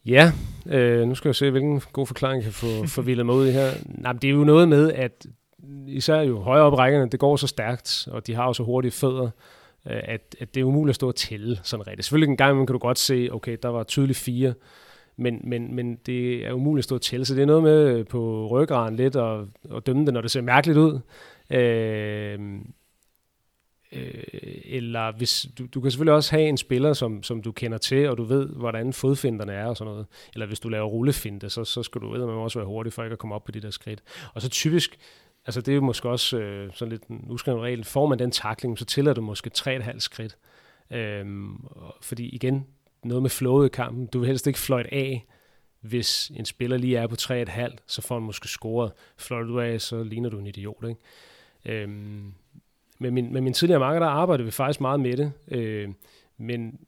[0.07, 0.33] Ja,
[0.67, 3.51] øh, nu skal jeg se, hvilken god forklaring jeg kan få forvildet mig ud i
[3.51, 3.71] her.
[3.87, 5.27] Nej, det er jo noget med, at
[5.87, 8.93] især jo højere op rækkerne, det går så stærkt, og de har jo så hurtige
[8.93, 9.31] fødder,
[9.91, 12.05] øh, at, at det er umuligt at stå og tælle sådan rigtigt.
[12.05, 14.55] Selvfølgelig en gang kan du godt se, okay, der var tydeligt fire,
[15.16, 18.07] men, men, men det er umuligt at stå til, så det er noget med øh,
[18.07, 21.01] på ryggraden lidt og, og dømme det, når det ser mærkeligt ud.
[21.51, 22.40] Øh,
[23.92, 24.25] øh,
[24.64, 28.09] eller hvis du, du kan selvfølgelig også have en spiller, som, som du kender til,
[28.09, 30.07] og du ved, hvordan fodfinderne er og sådan noget.
[30.35, 32.92] Eller hvis du laver rullefinte, så, så skal du ved, at man også være hurtig
[32.92, 34.03] for ikke at komme op på de der skridt.
[34.35, 34.98] Og så typisk,
[35.46, 38.31] altså det er jo måske også øh, sådan lidt en uskrevet regel, får man den
[38.31, 40.37] takling, så tillader du måske 3,5 skridt.
[40.90, 41.66] Øhm,
[42.01, 42.66] fordi igen,
[43.05, 44.07] noget med flowet i kampen.
[44.07, 45.27] Du vil helst ikke fløjte af,
[45.81, 48.93] hvis en spiller lige er på 3,5, så får han måske scoret.
[49.17, 50.85] Fløjter du af, så ligner du en idiot.
[50.88, 51.01] Ikke?
[51.83, 52.35] Øhm,
[52.99, 55.88] med, min, med min tidligere marker, der arbejdede vi faktisk meget med det, øh,
[56.37, 56.81] men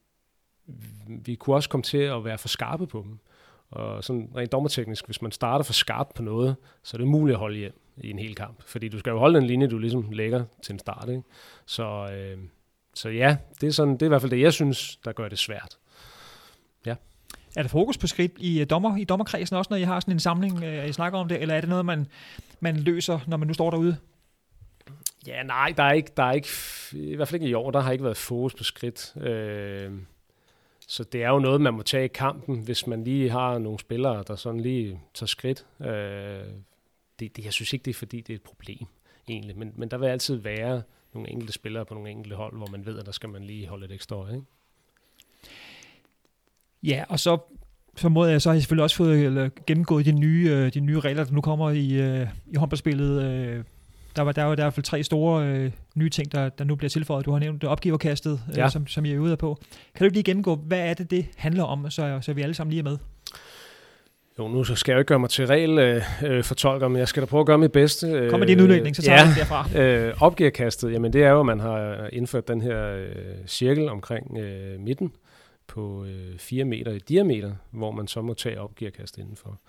[1.07, 3.19] vi kunne også komme til at være for skarpe på dem.
[3.71, 7.35] Og sådan rent dommerteknisk, hvis man starter for skarpt på noget, så er det umuligt
[7.35, 8.63] at holde hjem i en hel kamp.
[8.67, 11.09] Fordi du skal jo holde den linje, du ligesom lægger til en start.
[11.09, 11.23] Ikke?
[11.67, 12.39] Så, øh,
[12.95, 15.29] så ja, det er, sådan, det er i hvert fald det, jeg synes, der gør
[15.29, 15.79] det svært.
[16.87, 16.95] Ja.
[17.57, 20.15] Er der fokus på skridt i, øh, dommer, i dommerkredsen også, når I har sådan
[20.15, 22.07] en samling, øh, I snakker om det, eller er det noget, man,
[22.61, 23.97] man løser, når man nu står derude?
[25.27, 26.49] Ja, nej, der er ikke, der er ikke,
[26.93, 29.17] i hvert fald ikke i år, der har ikke været fokus på skridt.
[29.17, 29.93] Øh,
[30.89, 33.79] så det er jo noget, man må tage i kampen, hvis man lige har nogle
[33.79, 35.67] spillere, der sådan lige tager skridt.
[35.81, 35.87] Øh,
[37.21, 38.87] det, det, jeg synes ikke, det er fordi, det er et problem
[39.29, 40.83] egentlig, men, men der vil altid være
[41.15, 43.67] nogle enkelte spillere på nogle enkelte hold, hvor man ved, at der skal man lige
[43.67, 44.35] holde et ekstra øje.
[44.35, 44.47] Ikke?
[46.85, 47.39] Ja, og så
[47.97, 51.25] formoder jeg, så har jeg selvfølgelig også fået gennemgået de nye, øh, de nye regler,
[51.25, 53.23] der nu kommer i, øh, i håndboldspillet.
[53.23, 53.65] Øh,
[54.17, 56.75] der var der var i hvert fald tre store øh, nye ting, der, der nu
[56.75, 57.27] bliver tilføjet.
[57.27, 58.69] Du har nævnt opgiverkastet, øh, ja.
[58.69, 59.59] som, som I er ude på.
[59.95, 62.71] Kan du lige gennemgå, hvad er det, det handler om, så, så vi alle sammen
[62.71, 62.99] lige er med?
[64.39, 67.27] Jo, nu skal jeg jo ikke gøre mig til regelfortolker, øh, men jeg skal da
[67.27, 68.27] prøve at gøre mit bedste.
[68.31, 69.79] Kom med din udlægning, så tager ja, vi derfra.
[69.81, 73.07] Øh, opgiverkastet, jamen det er jo, at man har indført den her øh,
[73.47, 75.13] cirkel omkring øh, midten,
[75.67, 79.61] på øh, 4 meter i diameter, hvor man så må tage opgearkast indenfor.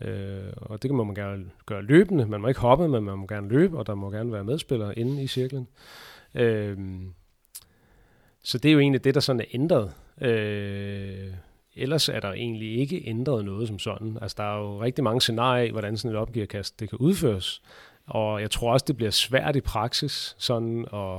[0.00, 2.26] Øh, og det kan man gerne gøre løbende.
[2.26, 4.98] Man må ikke hoppe, men man må gerne løbe, og der må gerne være medspillere
[4.98, 5.68] inde i cirklen.
[6.34, 6.78] Øh,
[8.42, 9.92] så det er jo egentlig det, der sådan er ændret.
[10.20, 11.32] Øh,
[11.76, 14.18] ellers er der egentlig ikke ændret noget som sådan.
[14.22, 17.62] Altså, der er jo rigtig mange scenarier af, hvordan sådan et opgearkast det kan udføres.
[18.06, 21.18] Og jeg tror også, det bliver svært i praksis sådan at,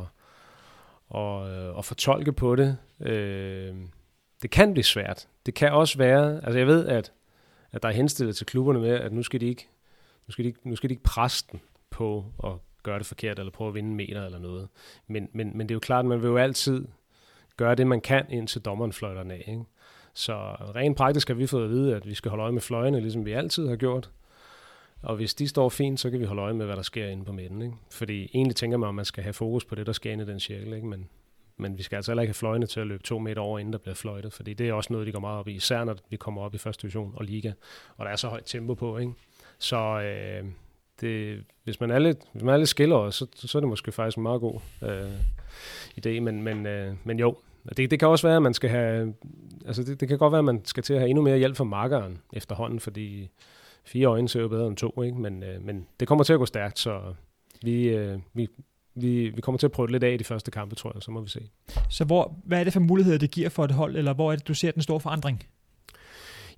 [1.20, 2.78] at, at fortolke på det.
[3.00, 3.76] Øh,
[4.42, 5.28] det kan blive svært.
[5.46, 7.12] Det kan også være, altså jeg ved, at,
[7.72, 9.68] at der er henstillet til klubberne med, at nu skal de ikke,
[10.28, 12.52] nu skal de ikke, nu skal de ikke presse den på at
[12.84, 14.68] gøre det forkert, eller prøve at vinde meter eller noget.
[15.08, 16.88] Men, men, men det er jo klart, at man vil jo altid
[17.58, 19.44] gøre det, man kan, indtil dommeren fløjter af.
[19.48, 19.64] Ikke?
[20.14, 20.34] Så
[20.76, 23.26] rent praktisk har vi fået at vide, at vi skal holde øje med fløjene, ligesom
[23.26, 24.10] vi altid har gjort.
[25.02, 27.26] Og hvis de står fint, så kan vi holde øje med, hvad der sker inde
[27.26, 27.62] på midten.
[27.62, 27.76] Ikke?
[27.92, 30.28] Fordi egentlig tænker man, at man skal have fokus på det, der sker inde i
[30.28, 30.74] den cirkel.
[30.74, 30.88] Ikke?
[30.88, 31.10] Men,
[31.60, 33.74] men vi skal altså heller ikke have fløjene til at løbe to meter over, inden
[33.74, 35.96] der bliver fløjtet, fordi det er også noget, de går meget op i, især når
[36.10, 37.52] vi kommer op i første division og liga,
[37.98, 39.14] og der er så højt tempo på, ikke?
[39.60, 40.46] Så øh,
[41.02, 43.92] det, hvis man er lidt, hvis man er lidt skiller, så, så er det måske
[43.92, 45.12] faktisk en meget god øh,
[46.06, 47.38] idé, men, men, øh, men jo,
[47.78, 49.14] det, det kan også være, at man skal have,
[49.66, 51.58] altså det, det kan godt være, at man skal til at have endnu mere hjælp
[51.58, 53.30] fra makkeren efterhånden, fordi
[53.86, 55.18] fire øjne ser jo bedre end to, ikke?
[55.18, 57.02] Men, øh, men det kommer til at gå stærkt, så
[57.64, 58.48] vi, øh, vi,
[59.02, 61.04] vi, vi kommer til at prøve det lidt af i de første kampe, tror jeg,
[61.04, 61.40] så må vi se.
[61.90, 64.36] Så hvor, hvad er det for muligheder, det giver for et hold, eller hvor er
[64.36, 65.44] det, du ser den store forandring?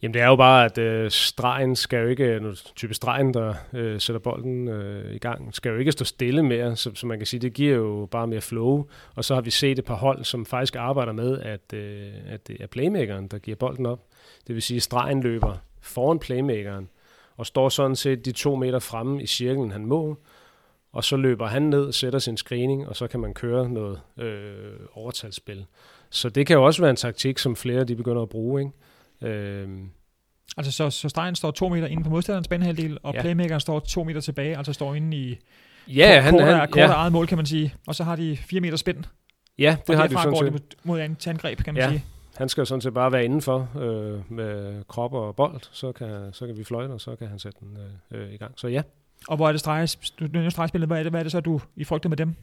[0.02, 3.54] Jamen det er jo bare, at øh, stregen skal jo ikke, nu typisk stregen, der
[3.74, 7.18] øh, sætter bolden øh, i gang, skal jo ikke stå stille mere, så, så man
[7.18, 8.86] kan sige, det giver jo bare mere flow.
[9.16, 12.48] Og så har vi set et par hold, som faktisk arbejder med, at, øh, at
[12.48, 14.00] det er playmakeren, der giver bolden op.
[14.48, 16.90] Det vil sige, at stregen løber foran playmakeren,
[17.38, 20.18] og står sådan set de to meter fremme i cirklen, han må,
[20.94, 24.74] og så løber han ned, sætter sin screening, og så kan man køre noget øh,
[24.94, 25.66] overtalsspil.
[26.10, 28.62] Så det kan jo også være en taktik, som flere de begynder at bruge.
[29.22, 29.34] Ikke?
[29.36, 29.70] Øh,
[30.58, 33.22] Altså, så, så stregen står to meter inde på modstanderens banehalvdel, og Ja.
[33.22, 35.38] playmakeren står to meter tilbage, altså står inde i
[35.88, 37.74] ja, kort, han, kort, han, kort ja, eget mål, kan man sige.
[37.88, 39.04] Og så har de fire meter spænd,
[39.60, 40.76] ja, det og har de går sådan det set.
[40.84, 41.90] mod an- til angreb, kan man Ja.
[41.90, 42.04] sige.
[42.38, 46.48] Han skal sådan set bare være indenfor øh, med krop og bold, så kan, så
[46.48, 47.78] kan vi fløjte, og så kan han sætte den
[48.12, 48.54] øh, øh, i gang.
[48.58, 48.82] Så ja.
[49.28, 49.62] Og hvor er det
[50.52, 52.36] stregspillet, hvad er det, hvad er det så, du i frygter med dem?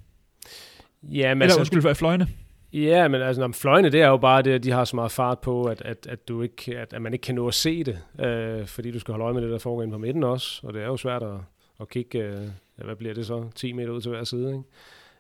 [1.02, 2.28] Ja, men Eller altså, undskyld, fløjene.
[2.72, 5.12] Ja, men altså, når fløjene, det er jo bare det, at de har så meget
[5.12, 7.84] fart på, at, at, at, du ikke, at, at man ikke kan nå at se
[7.84, 10.66] det, øh, fordi du skal holde øje med det, der foregår inde på midten også,
[10.66, 11.36] og det er jo svært at,
[11.80, 12.48] at kigge, øh,
[12.84, 14.64] hvad bliver det så, 10 meter ud til hver side,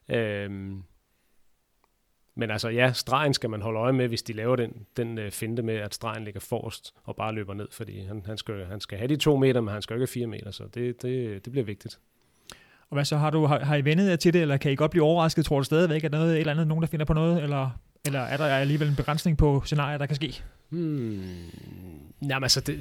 [0.08, 0.44] ikke?
[0.44, 0.82] Øhm,
[2.38, 5.30] men altså ja, stregen skal man holde øje med, hvis de laver den, den øh,
[5.30, 8.80] finte med, at stregen ligger forrest og bare løber ned, fordi han, han, skal, han
[8.80, 11.44] skal have de to meter, men han skal ikke have fire meter, så det, det,
[11.44, 11.98] det bliver vigtigt.
[12.90, 14.74] Og hvad så, har, du, har, har I vendet jer til det, eller kan I
[14.74, 17.12] godt blive overrasket, tror du stadigvæk, at noget, et eller andet, nogen der finder på
[17.12, 17.70] noget, eller,
[18.06, 20.42] eller er der alligevel en begrænsning på scenarier, der kan ske?
[20.68, 21.22] Hmm.
[22.22, 22.78] Jamen altså, det,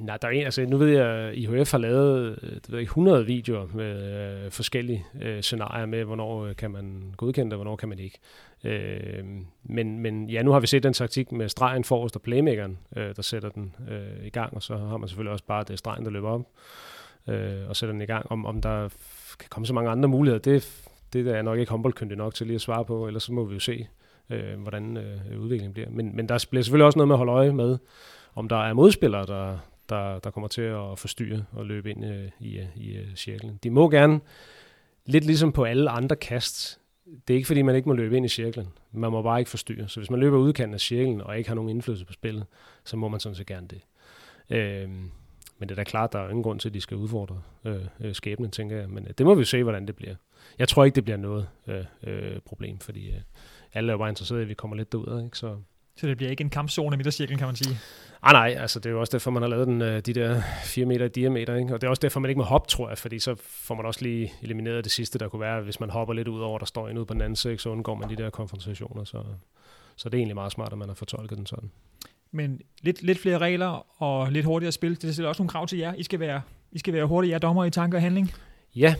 [0.00, 2.78] nej, der er en, altså, nu ved jeg, at IHF har lavet øh, det ved
[2.78, 7.46] jeg, ikke, 100 videoer med øh, forskellige øh, scenarier med, hvornår øh, kan man godkende
[7.46, 8.18] det, og hvornår kan man ikke.
[8.64, 9.24] Øh,
[9.62, 13.16] men, men ja, nu har vi set den taktik med stregen forrest og playmakeren, øh,
[13.16, 16.04] der sætter den øh, i gang, og så har man selvfølgelig også bare det stregen,
[16.04, 16.40] der løber op
[17.28, 18.30] øh, og sætter den i gang.
[18.30, 18.88] Om, om der
[19.38, 22.46] kan komme så mange andre muligheder, det, det er jeg nok ikke håndboldkyndig nok til
[22.46, 23.86] lige at svare på, ellers så må vi jo se,
[24.30, 25.90] øh, hvordan øh, udviklingen bliver.
[25.90, 27.78] Men, men der bliver selvfølgelig også noget med at holde øje med,
[28.34, 32.28] om der er modspillere, der, der, der kommer til at forstyrre og løbe ind øh,
[32.40, 33.58] i, i øh, cirklen.
[33.62, 34.20] De må gerne,
[35.06, 36.80] lidt ligesom på alle andre kast,
[37.28, 38.68] det er ikke fordi, man ikke må løbe ind i cirklen.
[38.92, 39.88] Man må bare ikke forstyrre.
[39.88, 42.46] Så hvis man løber udkanten af cirklen og ikke har nogen indflydelse på spillet,
[42.84, 43.80] så må man sådan set gerne det.
[44.50, 44.88] Øh,
[45.58, 47.80] men det er da klart, der er ingen grund til, at de skal udfordre øh,
[48.00, 48.88] øh, skæbnen, tænker jeg.
[48.88, 50.14] Men øh, det må vi jo se, hvordan det bliver.
[50.58, 53.20] Jeg tror ikke, det bliver noget øh, øh, problem, fordi øh,
[53.74, 55.24] alle er jo bare interesserede i, at vi kommer lidt derud.
[55.24, 55.38] Ikke?
[55.38, 55.56] Så,
[55.96, 57.78] så det bliver ikke en kampzone i midtercirklen, kan man sige.
[58.22, 60.42] Ah, nej, altså det er jo også derfor, man har lavet den, øh, de der
[60.64, 61.74] 4 meter i diameter, ikke?
[61.74, 63.86] og det er også derfor, man ikke må hoppe, tror jeg, fordi så får man
[63.86, 66.66] også lige elimineret det sidste, der kunne være, hvis man hopper lidt ud over, der
[66.66, 69.24] står en ude på den anden side, så undgår man de der konfrontationer, så,
[69.96, 71.70] så det er egentlig meget smart, at man har fortolket den sådan.
[72.30, 75.78] Men lidt, lidt flere regler og lidt hurtigere spil, det stiller også nogle krav til
[75.78, 75.94] jer.
[75.94, 78.32] I skal være, I skal være hurtige, jer dommer i tanke og handling.
[78.76, 78.94] Ja,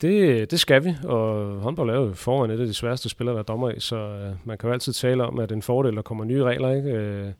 [0.00, 3.40] det, det skal vi, og håndbold er jo foran et af de sværeste spillere, der
[3.40, 5.62] er dommer i, så øh, man kan jo altid tale om, at det er en
[5.62, 6.90] fordel, der kommer nye regler, ikke?
[6.90, 7.32] Øh,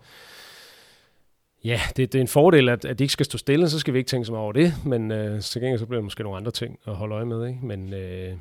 [1.64, 3.94] Ja, det, det er en fordel, at, at de ikke skal stå stille, så skal
[3.94, 6.22] vi ikke tænke så meget over det, men øh, til gengæld så bliver det måske
[6.22, 7.58] nogle andre ting at holde øje med, ikke?
[7.62, 8.36] Men, øh,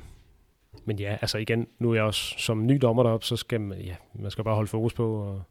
[0.84, 3.78] men ja, altså igen, nu er jeg også som ny dommer deroppe, så skal man,
[3.78, 5.42] ja, man skal bare holde fokus på og,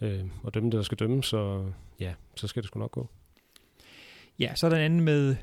[0.00, 1.64] øh, og dømme det, der skal dømme, så
[2.00, 3.08] ja, så skal det sgu nok gå.
[4.38, 5.36] Ja, så er der en anden med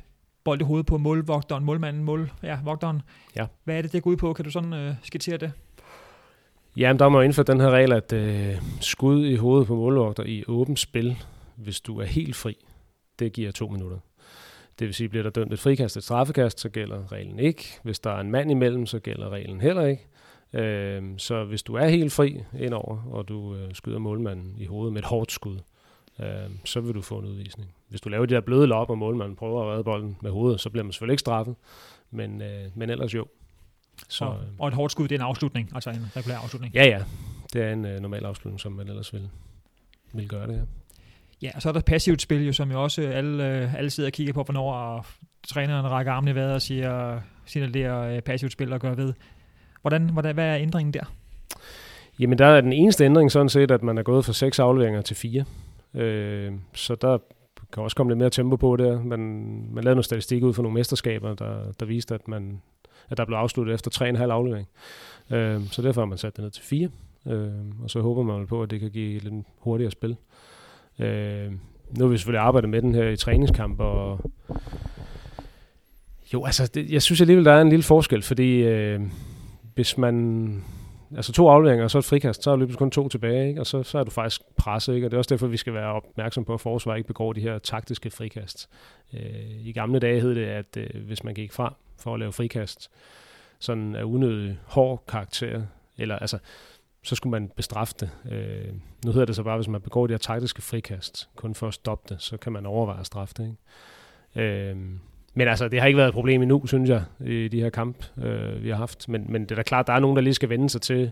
[0.43, 3.01] bold i hovedet på målvogteren, målmanden, mål, ja, vogteren.
[3.35, 3.45] Ja.
[3.63, 4.33] Hvad er det, det går ud på?
[4.33, 5.51] Kan du sådan øh, skitsere det?
[6.77, 10.23] Ja, men der må indføre den her regel, at øh, skud i hovedet på målvogter
[10.23, 11.17] i åbent spil,
[11.55, 12.57] hvis du er helt fri,
[13.19, 13.97] det giver to minutter.
[14.79, 17.65] Det vil sige, bliver der dømt et frikast, et straffekast, så gælder reglen ikke.
[17.83, 20.07] Hvis der er en mand imellem, så gælder reglen heller ikke.
[20.53, 24.93] Øh, så hvis du er helt fri indover, og du øh, skyder målmanden i hovedet
[24.93, 25.57] med et hårdt skud,
[26.19, 26.27] øh,
[26.65, 27.73] så vil du få en udvisning.
[27.91, 30.61] Hvis du laver de der bløde lop, og målmanden prøver at redde bolden med hovedet,
[30.61, 31.55] så bliver man selvfølgelig ikke straffet,
[32.11, 33.25] men, øh, men ellers jo.
[34.09, 36.73] Så, og, og et hårdt skud, det er en afslutning, altså en regulær afslutning.
[36.73, 37.03] Ja, ja.
[37.53, 39.29] Det er en øh, normal afslutning, som man ellers vil,
[40.13, 40.61] vil gøre det, ja.
[41.41, 44.09] Ja, og så er der passivt spil, jo, som jo også alle, øh, alle sidder
[44.09, 45.05] og kigger på, hvornår og
[45.47, 49.13] træneren rækker armene i vejret og siger, signalerer øh, passivt spil og gør ved.
[49.81, 51.13] Hvordan, hvordan, hvad er ændringen der?
[52.19, 55.01] Jamen, der er den eneste ændring sådan set, at man er gået fra seks afleveringer
[55.01, 55.45] til fire.
[55.93, 57.17] Øh, så der
[57.73, 59.03] kan også komme lidt mere tempo på der.
[59.03, 59.19] Man,
[59.71, 62.61] man lavede nogle statistik ud for nogle mesterskaber, der, der viste, at, man,
[63.09, 64.67] at der blev afsluttet efter tre og en halv aflevering.
[65.29, 66.89] Øh, så derfor har man sat det ned til fire.
[67.27, 67.49] Øh,
[67.83, 70.15] og så håber man på, at det kan give lidt hurtigere spil.
[70.99, 71.51] Øh,
[71.97, 74.19] nu har vi selvfølgelig arbejdet med den her i træningskamp, og
[76.33, 79.01] jo, altså, det, jeg synes alligevel, der er en lille forskel, fordi øh,
[79.75, 80.63] hvis man
[81.15, 83.61] altså to afleveringer og så et frikast, så er løbet kun to tilbage, ikke?
[83.61, 85.07] og så, så er du faktisk presset, ikke?
[85.07, 87.41] og det er også derfor, vi skal være opmærksom på, at forsvar ikke begår de
[87.41, 88.69] her taktiske frikast.
[89.13, 92.31] Øh, I gamle dage hed det, at øh, hvis man gik frem for at lave
[92.31, 92.89] frikast,
[93.59, 95.61] sådan af unødig hård karakter,
[95.97, 96.37] eller altså,
[97.03, 98.09] så skulle man bestraffe det.
[98.31, 98.73] Øh,
[99.05, 101.73] nu hedder det så bare, hvis man begår de her taktiske frikast, kun for at
[101.73, 103.43] stoppe det, så kan man overveje at straffe det.
[104.35, 104.49] Ikke?
[104.49, 104.75] Øh,
[105.33, 107.97] men altså, det har ikke været et problem endnu, synes jeg, i de her kamp,
[108.23, 109.09] øh, vi har haft.
[109.09, 111.11] Men, men det er da klart, der er nogen, der lige skal vende sig til,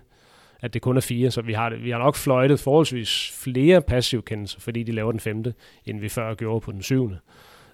[0.62, 1.32] at det kun er fire.
[1.32, 5.54] Så vi har, vi har nok fløjtet forholdsvis flere passivkendelser, fordi de laver den femte,
[5.86, 7.18] end vi før gjorde på den syvende.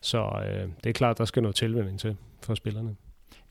[0.01, 2.95] Så øh, det er klart, der skal noget tilvænding til for spillerne.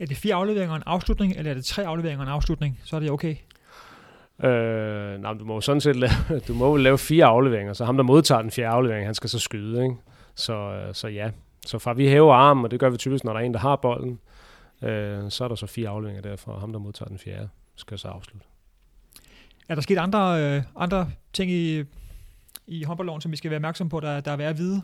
[0.00, 2.80] Er det fire afleveringer og en afslutning, eller er det tre afleveringer og en afslutning?
[2.84, 3.36] Så er det okay.
[4.44, 6.12] Øh, nej, du må jo sådan set lave,
[6.48, 9.38] du må lave fire afleveringer, så ham, der modtager den fjerde aflevering, han skal så
[9.38, 9.82] skyde.
[9.82, 9.94] Ikke?
[10.34, 11.30] Så, øh, så ja,
[11.66, 13.60] så fra vi hæver armen, og det gør vi typisk, når der er en, der
[13.60, 14.20] har bolden,
[14.82, 17.98] øh, så er der så fire afleveringer derfra, og ham, der modtager den fjerde, skal
[17.98, 18.46] så afslutte.
[19.68, 21.84] Er der sket andre, øh, andre ting i,
[22.66, 24.82] i håndboldloven, som vi skal være opmærksom på, der, der er værd at vide?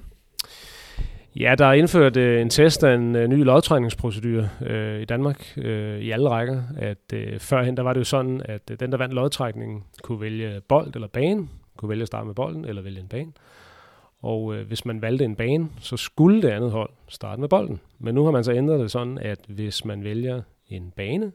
[1.37, 5.53] Ja, der er indført øh, en test af en øh, ny lodtrækningsprocedure øh, i Danmark
[5.57, 6.63] øh, i alle rækker.
[6.77, 10.21] At øh, førhen der var det jo sådan, at øh, den, der vandt lodtrækningen, kunne
[10.21, 13.33] vælge bold eller bane, kunne vælge at starte med bolden eller vælge en bane.
[14.23, 17.81] Og øh, hvis man valgte en bane, så skulle det andet hold starte med bolden.
[17.99, 21.33] Men nu har man så ændret det sådan, at hvis man vælger en bane,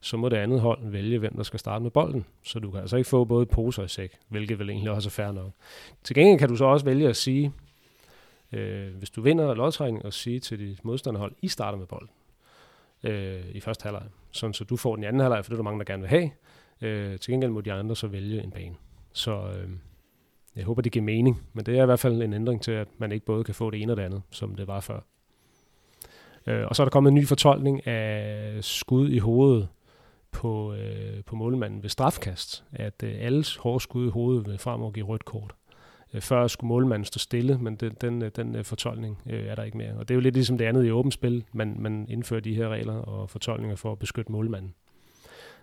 [0.00, 2.26] så må det andet hold vælge, hvem der skal starte med bolden.
[2.42, 5.10] Så du kan altså ikke få både poser og sæk, hvilket vel egentlig også er
[5.10, 5.50] fair nok.
[6.04, 7.52] Til gengæld kan du så også vælge at sige,
[8.52, 12.10] øh, hvis du vinder lodtrækning, og sige til dit modstanderhold, I starter med bolden
[13.02, 14.02] øh, i første halvleg.
[14.30, 16.02] Sådan så du får den i anden halvleg, for det er der mange, der gerne
[16.02, 16.30] vil have.
[16.80, 18.74] Øh, til gengæld må de andre så vælge en bane.
[19.12, 19.68] Så øh,
[20.56, 22.88] jeg håber, det giver mening, men det er i hvert fald en ændring til, at
[22.98, 25.00] man ikke både kan få det ene og det andet, som det var før.
[26.46, 29.68] Øh, og så er der kommet en ny fortolkning af skud i hovedet
[30.32, 34.92] på, øh, på målmanden ved strafkast, at øh, alles hårde skud i hovedet vil fremover
[34.92, 35.54] give rødt kort.
[36.14, 39.54] Øh, før skulle målmanden stå stille, men den, den, øh, den øh, fortolkning øh, er
[39.54, 39.92] der ikke mere.
[39.92, 42.54] Og det er jo lidt ligesom det andet i åbent spil, man, man indfører de
[42.54, 44.74] her regler og fortolkninger for at beskytte målmanden.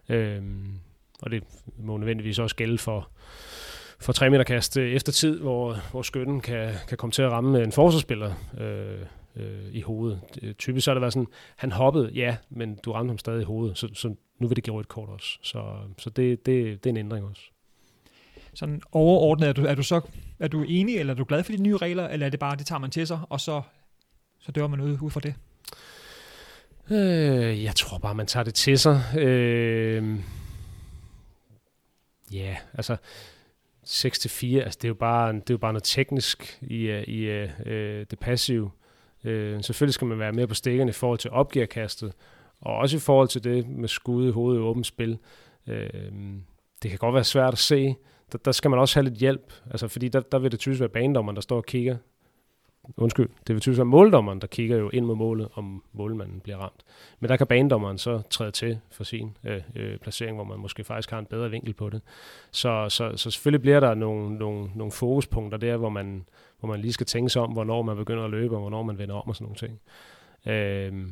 [0.10, 0.42] Øh,
[1.22, 1.44] og det
[1.78, 3.10] må nødvendigvis også gælde for,
[4.04, 7.64] for 3 meter kast efter tid, hvor, hvor skytten kan, kan komme til at ramme
[7.64, 9.00] en forsvarsspiller øh,
[9.36, 10.20] øh, i hovedet.
[10.58, 13.46] Typisk så har det været sådan, han hoppede, ja, men du ramte ham stadig i
[13.46, 15.38] hovedet, så, så nu vil det give rødt kort også.
[15.42, 15.64] Så,
[15.98, 17.42] så det, det, det er en ændring også.
[18.54, 20.02] Sådan overordnet, er du, er du så
[20.40, 22.56] er du enig, eller er du glad for de nye regler, eller er det bare,
[22.56, 23.62] det tager man til sig, og så,
[24.40, 25.36] så dør man ud, ud fra det?
[26.92, 29.02] Øh, jeg tror bare, man tager det til sig.
[29.18, 30.20] Øh,
[32.34, 32.98] ja, yeah, altså
[33.84, 36.84] 6 til 4, altså det er jo bare, det er jo bare noget teknisk i,
[36.84, 38.72] øh, i øh, øh, det passive.
[39.24, 42.14] Øh, selvfølgelig skal man være mere på stikkerne i forhold til opgearkastet,
[42.62, 45.18] og også i forhold til det med skud i hovedet i åbent spil.
[45.68, 45.90] Øh,
[46.84, 47.96] det kan godt være svært at se.
[48.32, 50.80] Der, der skal man også have lidt hjælp, altså fordi der, der vil det typisk
[50.80, 51.98] være banedommeren, der står og kigger.
[52.98, 56.84] Undskyld, det betyder typisk måldommeren, der kigger jo ind mod målet, om målmanden bliver ramt.
[57.20, 60.84] Men der kan banedommeren så træde til for sin øh, øh, placering, hvor man måske
[60.84, 62.02] faktisk har en bedre vinkel på det.
[62.52, 66.26] Så, så, så selvfølgelig bliver der nogle, nogle, nogle fokuspunkter der, hvor man,
[66.60, 68.98] hvor man lige skal tænke sig om, hvornår man begynder at løbe, og hvornår man
[68.98, 69.80] vender om og sådan nogle ting.
[70.46, 71.08] Øh,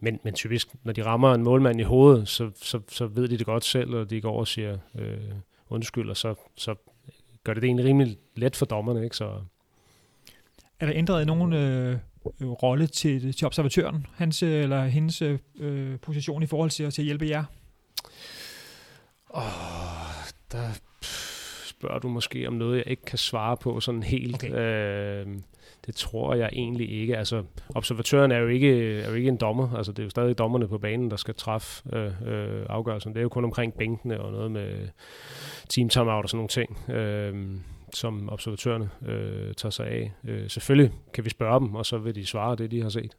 [0.00, 3.38] men, men typisk, når de rammer en målmand i hovedet, så, så, så ved de
[3.38, 5.18] det godt selv, og de går over og siger øh,
[5.68, 6.74] undskyld, og så, så
[7.44, 9.04] gør det det egentlig rimelig let for dommerne.
[9.04, 9.16] Ikke?
[9.16, 9.40] Så,
[10.80, 11.98] er der ændret nogen øh,
[12.42, 17.06] rolle til, til observatøren, hans øh, eller hendes øh, position i forhold til, til at
[17.06, 17.44] hjælpe jer?
[19.30, 19.42] Oh,
[20.52, 20.80] der
[21.64, 24.34] spørger du måske om noget, jeg ikke kan svare på sådan helt.
[24.34, 25.24] Okay.
[25.24, 25.26] Øh,
[25.86, 27.16] det tror jeg egentlig ikke.
[27.16, 29.76] Altså, observatøren er jo ikke, er jo ikke en dommer.
[29.76, 33.12] Altså, det er jo stadig dommerne på banen, der skal træffe øh, øh, afgørelsen.
[33.12, 34.88] Det er jo kun omkring bænkene og noget med
[35.68, 37.58] team timeout og sådan nogle ting, øh,
[37.96, 40.12] som observatørerne øh, tager sig af.
[40.24, 43.16] Øh, selvfølgelig kan vi spørge dem, og så vil de svare det, de har set.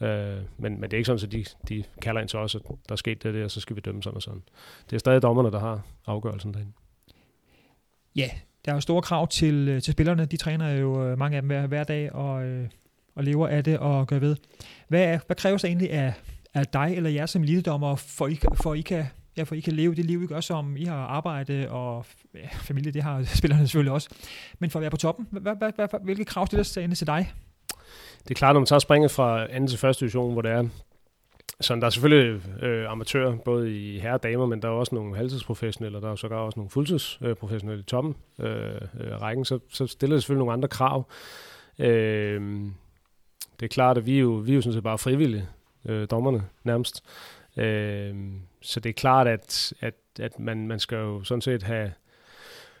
[0.00, 2.62] Øh, men, men det er ikke sådan, at de, de kalder ind til os, at
[2.88, 4.42] der er sket det der, og så skal vi dømme sådan og sådan.
[4.90, 6.72] Det er stadig dommerne, der har afgørelsen derinde.
[8.16, 8.30] Ja,
[8.64, 10.24] der er jo store krav til, øh, til spillerne.
[10.24, 12.68] De træner jo øh, mange af dem hver, hver dag og, øh,
[13.14, 14.36] og lever af det og gør ved.
[14.88, 16.14] Hvad, hvad kræves egentlig af,
[16.54, 19.04] af dig eller jer som elitedommer, for I, for I kan
[19.36, 22.48] ja, for I kan leve det liv, I gør, som I har arbejde og ja,
[22.52, 24.08] familie, det har spillerne selvfølgelig også.
[24.58, 27.32] Men for at være på toppen, hvad, hvad, hvad, hvilke krav stiller sig til dig?
[28.22, 30.68] Det er klart, når man tager springet fra anden til første division, hvor det er
[31.62, 34.94] så der er selvfølgelig øh, amatører, både i herre og damer, men der er også
[34.94, 39.58] nogle halvtidsprofessionelle, og der er sågar også nogle fuldtidsprofessionelle i toppen øh, øh, rækken, så,
[39.68, 41.06] så stiller det selvfølgelig nogle andre krav.
[41.78, 42.40] Øh,
[43.60, 45.48] det er klart, at vi er jo, vi er jo sådan set bare frivillige,
[45.84, 47.04] øh, dommerne nærmest.
[47.56, 48.14] Øh,
[48.62, 51.92] så det er klart, at, at, at man, man skal jo sådan set have,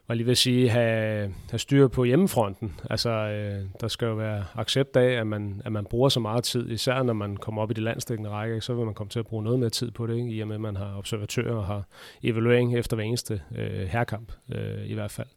[0.08, 2.80] var lige vil sige, have, have styr på hjemmefronten.
[2.90, 6.44] Altså, øh, der skal jo være accept af, at man, at man bruger så meget
[6.44, 9.18] tid, især når man kommer op i det landstækkende række, så vil man komme til
[9.18, 10.30] at bruge noget mere tid på det, ikke?
[10.30, 11.84] i og med, at man har observatører og har
[12.22, 15.28] evaluering efter hver eneste øh, herkamp, øh, i hvert fald.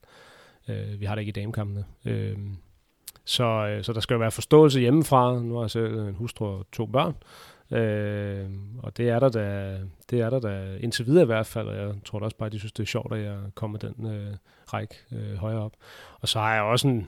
[0.70, 1.86] Øh, vi har det ikke i damekampene.
[2.06, 2.38] Øh,
[3.26, 5.40] så, øh, så der skal jo være forståelse hjemmefra.
[5.40, 7.16] Nu har jeg selv en hustru og to børn.
[7.72, 8.46] Øh,
[8.84, 9.78] og det er der da,
[10.10, 12.48] det er der da indtil videre i hvert fald, og jeg tror da også bare,
[12.48, 14.34] at de synes, det er sjovt, at jeg kommer den øh,
[14.74, 15.74] række øh, højere op.
[16.22, 17.08] Og så har jeg også en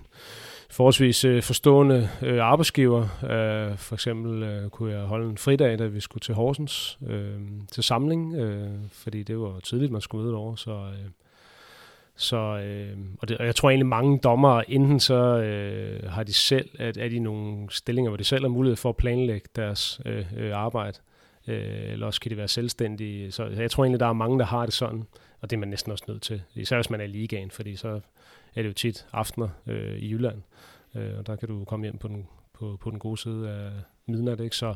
[0.70, 3.01] forholdsvis øh, forstående øh, arbejdsgiver.
[3.01, 7.39] Øh, for eksempel øh, kunne jeg holde en fridag, da vi skulle til Horsens øh,
[7.72, 10.72] til samling, øh, fordi det var tidligt, man skulle møde over, så...
[10.72, 11.10] Øh,
[12.18, 16.34] så, øh, og, det, og jeg tror egentlig mange dommer, enten så øh, har de
[16.34, 20.01] selv, at er de nogle stillinger, hvor de selv har mulighed for at planlægge deres
[20.05, 20.97] øh, øh, arbejde,
[21.47, 23.32] øh, eller også kan de være selvstændige.
[23.32, 25.03] Så jeg tror egentlig, der er mange, der har det sådan,
[25.41, 27.76] og det er man næsten også nødt til, især hvis man er i ligaen, fordi
[27.76, 27.99] så
[28.55, 30.41] er det jo tit aftener øh, i Jylland,
[30.95, 33.72] øh, og der kan du komme hjem på den, på, på den gode side af,
[34.08, 34.39] midnat.
[34.39, 34.55] Ikke?
[34.55, 34.74] Så,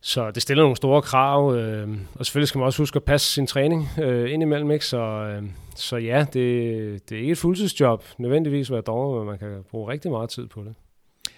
[0.00, 3.32] så det stiller nogle store krav, øh, og selvfølgelig skal man også huske at passe
[3.32, 4.70] sin træning øh, indimellem.
[4.70, 4.86] Ikke?
[4.86, 5.42] Så, øh,
[5.76, 9.64] så ja, det, det er ikke et fuldtidsjob nødvendigvis at være dommer, men man kan
[9.70, 10.74] bruge rigtig meget tid på det.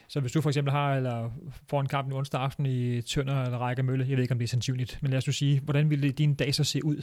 [0.09, 1.31] Så hvis du for eksempel har eller
[1.71, 4.39] får en kamp en onsdag aften i Tønder eller Række Mølle, jeg ved ikke, om
[4.39, 6.97] det er sandsynligt, men lad os nu sige, hvordan ville din dag så se ud?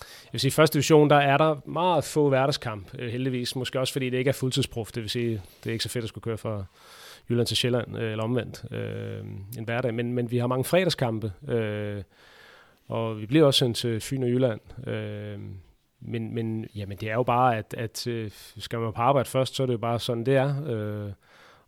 [0.00, 3.56] Jeg vil sige, i første division, der er der meget få hverdagskamp, øh, heldigvis.
[3.56, 4.92] Måske også fordi det ikke er fuldtidsprof.
[4.92, 6.66] Det vil sige, det er ikke så fedt at skulle køre for
[7.30, 9.20] Jylland til Sjælland, øh, eller omvendt, øh,
[9.58, 9.94] en hverdag.
[9.94, 12.02] Men, men vi har mange fredagskampe, øh,
[12.88, 14.88] og vi bliver også sendt til Fyn og Jylland.
[14.88, 15.38] Øh,
[16.00, 19.54] men, men jamen, det er jo bare, at, at øh, skal man på arbejde først,
[19.54, 20.66] så er det jo bare sådan, det er.
[20.66, 21.12] Øh,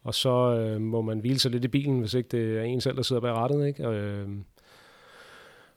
[0.03, 2.81] og så øh, må man hvile sig lidt i bilen, hvis ikke det er en
[2.81, 3.67] selv, der sidder bag rattet.
[3.67, 3.89] Ikke?
[3.89, 4.29] Og, øh,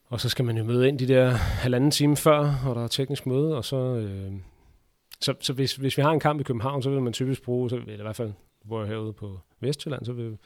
[0.08, 2.88] og så skal man jo møde ind de der halvanden time før, og der er
[2.88, 3.78] teknisk møde, og så...
[3.78, 4.32] Øh,
[5.22, 7.70] så, så hvis, hvis vi har en kamp i København, så vil man typisk bruge,
[7.70, 10.38] så, eller i hvert fald hvor jeg herude på Vestjylland, så vil,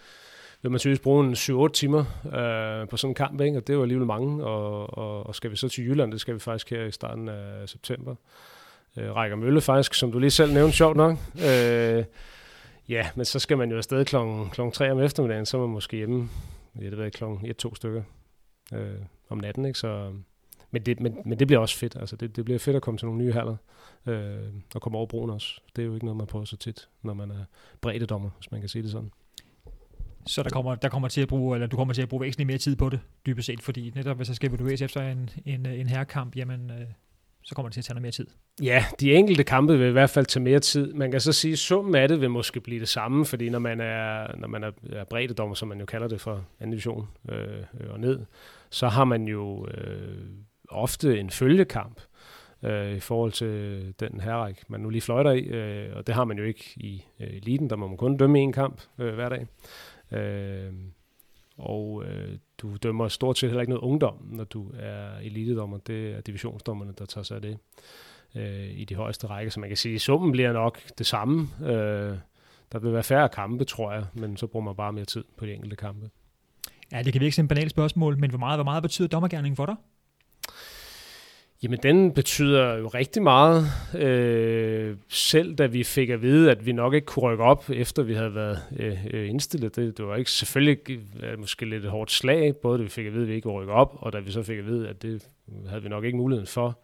[0.62, 3.58] vil man typisk bruge en 7-8 timer øh, på sådan en kamp, ikke?
[3.58, 6.22] og det er jo alligevel mange, og, og, og skal vi så til Jylland, det
[6.22, 8.16] skal vi faktisk her i starten af september.
[8.98, 11.18] Øh, Rækker Mølle faktisk, som du lige selv nævnte, sjovt nok.
[11.36, 12.04] Øh,
[12.90, 15.70] ja, men så skal man jo afsted klokken, klokken 3 om eftermiddagen, så er man
[15.70, 16.30] måske hjemme,
[16.82, 18.04] jeg ved ikke, klokken 1-2 stykker
[18.74, 18.96] øh,
[19.30, 19.80] om natten, ikke?
[19.80, 20.12] så
[20.72, 21.96] men det, men, men det bliver også fedt.
[21.96, 23.56] Altså det, det bliver fedt at komme til nogle nye haller
[24.06, 24.38] øh,
[24.76, 25.62] og komme over broen også.
[25.76, 27.44] Det er jo ikke noget, man prøver så tit, når man er
[27.82, 29.12] breddedommer, hvis man kan sige det sådan.
[30.26, 32.48] Så der kommer, der kommer til at bruge, eller du kommer til at bruge væsentligt
[32.48, 35.66] mere tid på det, dybest set, fordi netop hvis der skal evalueres efter en, en,
[35.66, 36.88] en herrekamp, jamen øh,
[37.44, 38.28] så kommer det til at tage noget mere tid.
[38.62, 40.94] Ja, de enkelte kampe vil i hvert fald tage mere tid.
[40.94, 43.60] Man kan så sige, at summen af det vil måske blive det samme, fordi når
[43.60, 47.08] man er, når man er, er breddedommer, som man jo kalder det for anden division
[47.30, 48.20] øh, og ned,
[48.70, 50.18] så har man jo øh,
[50.70, 52.02] ofte en følgekamp
[52.64, 56.26] øh, i forhold til den herræk, man nu lige fløjter i, øh, og det har
[56.26, 59.30] man jo ikke i øh, eliten, der må man kun dømme en kamp øh, hver
[59.30, 59.48] dag.
[60.20, 60.74] Øh,
[61.58, 65.78] og øh, du dømmer stort set heller ikke noget ungdom, når du er elitedommer.
[65.78, 67.58] Det er divisionsdommerne, der tager sig af det
[68.36, 69.52] øh, i de højeste rækker.
[69.52, 71.50] Så man kan sige, at summen bliver nok det samme.
[71.62, 72.18] Øh,
[72.72, 75.46] der vil være færre kampe, tror jeg, men så bruger man bare mere tid på
[75.46, 76.10] de enkelte kampe.
[76.92, 79.56] Ja, det kan virke som et banalt spørgsmål, men hvor meget, hvor meget betyder dommergærningen
[79.56, 79.76] for dig?
[81.64, 83.66] Jamen, den betyder jo rigtig meget.
[83.98, 88.04] Øh, selv da vi fik at vide, at vi nok ikke kunne rykke op, efter
[88.04, 89.76] vi havde været øh, øh indstillet.
[89.76, 93.06] Det, det var ikke selvfølgelig øh, måske lidt et hårdt slag, både da vi fik
[93.06, 94.90] at vide, at vi ikke kunne rykke op, og da vi så fik at vide,
[94.90, 95.28] at det
[95.70, 96.80] havde vi nok ikke muligheden for.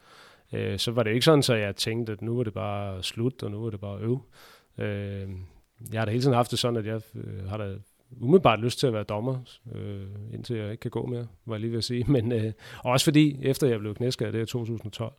[0.54, 3.44] Øh, så var det ikke sådan, så jeg tænkte, at nu var det bare slut,
[3.44, 4.22] og nu var det bare øv.
[4.78, 5.30] Øh,
[5.92, 7.76] jeg har da hele tiden haft det sådan, at jeg øh, har da
[8.22, 9.38] umiddelbart lyst til at være dommer,
[9.76, 12.06] øh, indtil jeg ikke kan gå mere, var jeg lige ved at sige.
[12.12, 12.52] Men øh,
[12.84, 15.14] også fordi, efter jeg blev knæskadet, det er 2012,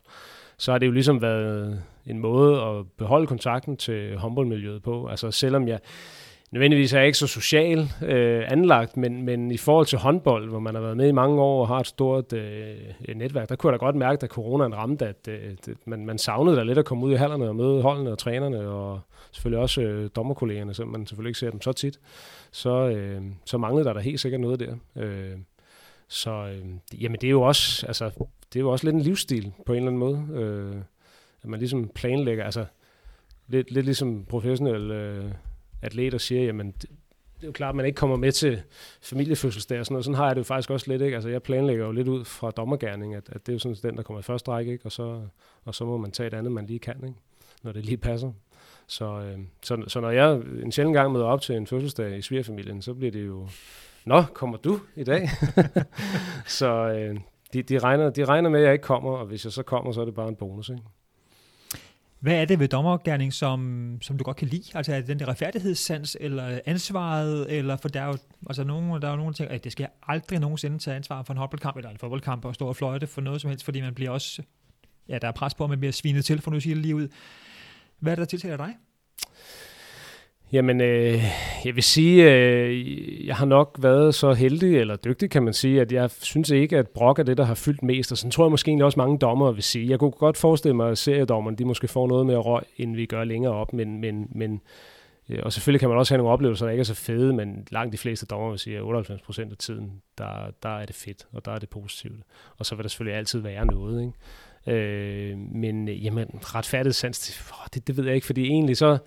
[0.59, 5.07] så har det jo ligesom været en måde at beholde kontakten til håndboldmiljøet på.
[5.07, 5.79] Altså selvom jeg
[6.55, 10.59] nødvendigvis er jeg ikke så social øh, anlagt, men, men i forhold til håndbold, hvor
[10.59, 12.77] man har været med i mange år og har et stort øh,
[13.09, 16.07] øh, netværk, der kunne jeg da godt mærke, da coronaen ramte, at øh, det, man,
[16.07, 19.01] man savnede da lidt at komme ud i hallerne og møde holdene og trænerne, og
[19.33, 21.99] selvfølgelig også øh, dommerkollegerne, selvom man selvfølgelig ikke ser dem så tit
[22.55, 24.77] så, øh, så manglede der da helt sikkert noget der.
[24.97, 25.39] Øh,
[26.09, 28.11] så øh, jamen det er jo også, altså,
[28.53, 30.43] det er jo også lidt en livsstil på en eller anden måde.
[30.43, 30.77] Øh,
[31.43, 32.67] at man ligesom planlægger, altså
[33.49, 35.33] lidt, lidt ligesom professionelle øh,
[35.83, 36.91] atleter siger, jamen det,
[37.37, 38.63] det er jo klart, at man ikke kommer med til
[39.03, 40.05] familiefødselsdag og sådan noget.
[40.05, 41.15] Sådan har jeg det jo faktisk også lidt, ikke?
[41.15, 43.97] Altså jeg planlægger jo lidt ud fra dommergærning, at, at det er jo sådan den,
[43.97, 44.87] der kommer i første række, ikke?
[44.87, 45.21] Og så,
[45.65, 47.19] og så må man tage et andet, man lige kan, ikke?
[47.63, 48.33] Når det lige passer.
[48.87, 52.23] Så, øh, så, så når jeg en sjældent gang møder op til en fødselsdag i
[52.23, 53.49] svigerfamilien, så bliver det jo,
[54.05, 55.31] Nå, kommer du i dag?
[56.47, 57.17] så øh,
[57.53, 59.93] de, de, regner, de regner med, at jeg ikke kommer, og hvis jeg så kommer,
[59.93, 60.69] så er det bare en bonus.
[60.69, 60.83] Ikke?
[62.21, 64.65] Hvad er det ved dommergærning, som, som du godt kan lide?
[64.75, 68.17] Altså er det den der retfærdighedssans, eller ansvaret, eller for der er jo,
[68.47, 70.97] altså nogen, der er jo nogen, der tænker, at det skal jeg aldrig nogensinde tage
[70.97, 73.65] ansvar for en håndboldkamp eller en fodboldkamp og stå og fløjte for noget som helst,
[73.65, 74.43] fordi man bliver også,
[75.09, 76.97] ja, der er pres på, at man bliver svinet til, for nu siger det lige
[76.97, 77.09] ud.
[78.05, 78.75] Hvad er det, der tiltaler dig?
[80.53, 81.23] Jamen, øh,
[81.65, 85.81] jeg vil sige, øh, jeg har nok været så heldig eller dygtig, kan man sige,
[85.81, 88.13] at jeg synes ikke, at brok er det, der har fyldt mest.
[88.13, 89.91] Og sådan tror jeg måske egentlig også mange dommer vil sige.
[89.91, 93.07] Jeg kunne godt forestille mig, at seriedommerne de måske får noget mere røg, end vi
[93.07, 93.73] gør længere op.
[93.73, 94.61] Men, men, men,
[95.29, 97.67] øh, og selvfølgelig kan man også have nogle oplevelser, der ikke er så fede, men
[97.71, 100.95] langt de fleste dommer vil sige, at 98 procent af tiden, der, der er det
[100.95, 102.23] fedt, og der er det positivt.
[102.59, 104.13] Og så vil der selvfølgelig altid være noget, ikke?
[104.67, 107.19] Øh, men øh, jamen, retfærdigt sans,
[107.75, 108.99] det, det ved jeg ikke, fordi egentlig så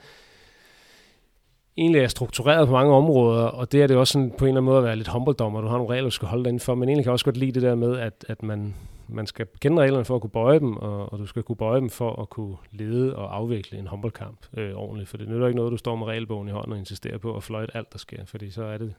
[1.77, 4.61] egentlig er struktureret på mange områder, og det er det også sådan på en eller
[4.61, 6.75] anden måde at være lidt humbledommer, Du har nogle regler, du skal holde dig indenfor,
[6.75, 8.75] men egentlig kan jeg også godt lide det der med, at, at man,
[9.07, 11.79] man skal kende reglerne for at kunne bøje dem, og, og du skal kunne bøje
[11.79, 15.09] dem for at kunne lede og afvikle en håndboldkamp øh, ordentligt.
[15.09, 17.43] For det nytter ikke noget, du står med regelbogen i hånden og insisterer på at
[17.43, 18.93] fløjte alt, der sker, fordi så er det,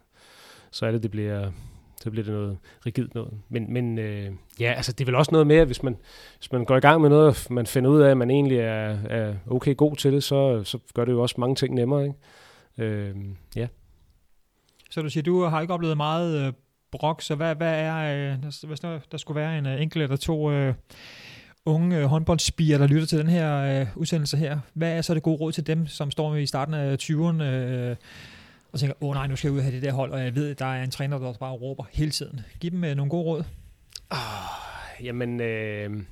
[0.70, 1.50] så er det, det bliver,
[2.02, 3.34] så bliver det noget rigidt noget.
[3.48, 4.30] Men, men øh,
[4.60, 5.96] ja, altså det er vel også noget med, hvis man,
[6.38, 8.58] hvis man går i gang med noget, og man finder ud af, at man egentlig
[8.58, 12.02] er, er okay god til det, så, så gør det jo også mange ting nemmere,
[12.04, 12.16] ikke?
[12.78, 13.16] Øh,
[13.56, 13.66] ja.
[14.90, 16.52] Så du siger, du har ikke oplevet meget øh,
[16.92, 20.16] brok, så hvad, hvad er, øh, hvis der, der skulle være en øh, enkelt eller
[20.16, 20.74] to øh,
[21.64, 25.22] unge øh, håndboldspiger, der lytter til den her øh, udsendelse her, hvad er så det
[25.22, 27.96] gode råd til dem, som står i starten af 20'erne øh,
[28.72, 30.20] og tænker, åh oh, nej, nu skal jeg ud og have det der hold, og
[30.20, 32.40] jeg ved, at der er en træner, der bare råber hele tiden.
[32.60, 33.44] Giv dem øh, nogle gode råd.
[34.10, 36.02] Oh, jamen, øh,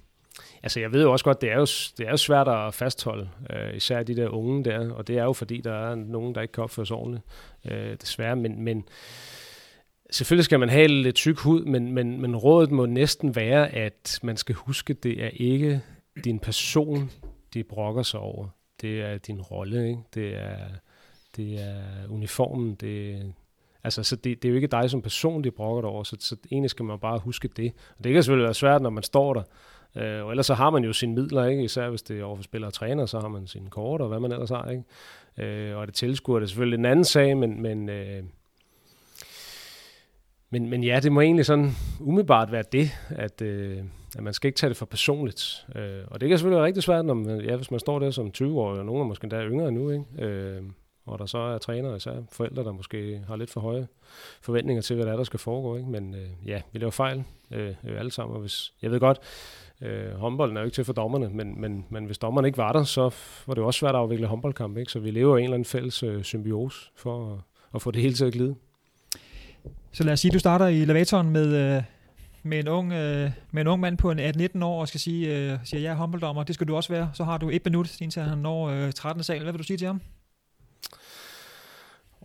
[0.62, 1.66] Altså jeg ved jo også godt, det er jo,
[1.98, 5.24] det er jo svært at fastholde, øh, især de der unge der, og det er
[5.24, 7.24] jo fordi, der er nogen, der ikke kan opføre sig ordentligt,
[7.64, 8.84] øh, desværre, men, men
[10.10, 14.20] selvfølgelig skal man have lidt tyk hud, men, men, men rådet må næsten være, at
[14.22, 15.80] man skal huske, det er ikke
[16.24, 17.10] din person,
[17.54, 18.48] de brokker sig over.
[18.80, 20.00] Det er din rolle, ikke?
[20.14, 20.58] Det er,
[21.36, 23.22] det er uniformen, det,
[23.84, 26.16] Altså, så det, det er jo ikke dig som person, de brokker dig over, så,
[26.20, 27.72] så egentlig skal man bare huske det.
[27.98, 29.42] Og det kan selvfølgelig være svært, når man står der,
[29.96, 31.64] Øh, og ellers så har man jo sine midler, ikke?
[31.64, 34.20] især hvis det er overfor spillere og træner, så har man sine kort og hvad
[34.20, 34.70] man ellers har.
[34.70, 34.82] Ikke?
[35.38, 38.22] Øh, og det tilskuer, det er selvfølgelig en anden sag, men, men, øh,
[40.50, 41.70] men, men ja, det må egentlig sådan
[42.00, 43.78] umiddelbart være det, at, øh,
[44.16, 45.66] at man skal ikke tage det for personligt.
[45.74, 48.10] Øh, og det kan selvfølgelig være rigtig svært, når man, ja, hvis man står der
[48.10, 50.04] som 20 år, og nogen er måske endda yngre nu, ikke?
[50.18, 50.62] Øh,
[51.06, 53.88] og der så er trænere, især forældre, der måske har lidt for høje
[54.40, 55.76] forventninger til, hvad der er, der skal foregå.
[55.76, 55.90] Ikke?
[55.90, 58.34] Men øh, ja, vi laver fejl øh, øh, alle sammen.
[58.34, 59.20] Og hvis, jeg ved godt,
[59.82, 62.72] Øh, håndbolden er jo ikke til for dommerne, men, men, men hvis dommerne ikke var
[62.72, 63.10] der, så
[63.46, 64.76] var det jo også svært at afvikle håndboldkamp.
[64.76, 64.92] Ikke?
[64.92, 67.38] Så vi lever i en eller anden fælles øh, symbiose for at,
[67.74, 68.54] at få det hele til at glide.
[69.92, 71.82] Så lad os sige, at du starter i elevatoren med, øh,
[72.42, 75.36] med, en ung, øh, med en ung mand på en 18-19 år og skal sige,
[75.36, 77.10] øh, siger, jeg er håndbolddommer, det skal du også være.
[77.14, 79.22] Så har du et minut, indtil han når øh, 13.
[79.22, 79.42] sal.
[79.42, 80.00] Hvad vil du sige til ham?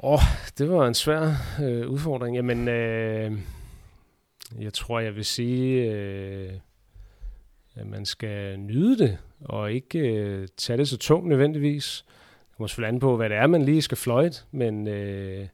[0.04, 0.20] Åh, oh,
[0.58, 2.36] det var en svær øh, udfordring.
[2.36, 3.32] Jamen, øh,
[4.60, 5.92] jeg tror, jeg vil sige...
[5.92, 6.54] Øh,
[7.76, 12.06] at man skal nyde det, og ikke øh, tage det så tungt nødvendigvis.
[12.50, 15.48] Det kommer selvfølgelig an på, hvad det er, man lige skal fløjte, men øh,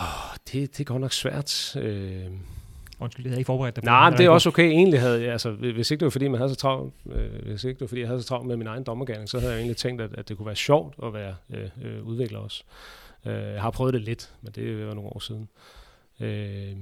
[0.00, 1.76] åh, det, det går nok svært.
[1.76, 2.30] Øh,
[3.00, 4.64] Undskyld, jeg havde ikke forberedt dig på Nej, det er også okay.
[4.64, 7.64] Egentlig havde jeg, altså, hvis ikke det var fordi, man havde så travlt, øh, hvis
[7.64, 9.58] ikke det var fordi, jeg havde så travlt med min egen dommergærning, så havde jeg
[9.58, 12.64] egentlig tænkt, at, at det kunne være sjovt at være øh, øh, udvikler også.
[13.26, 15.48] Øh, jeg har prøvet det lidt, men det var nogle år siden.
[16.20, 16.76] Øh,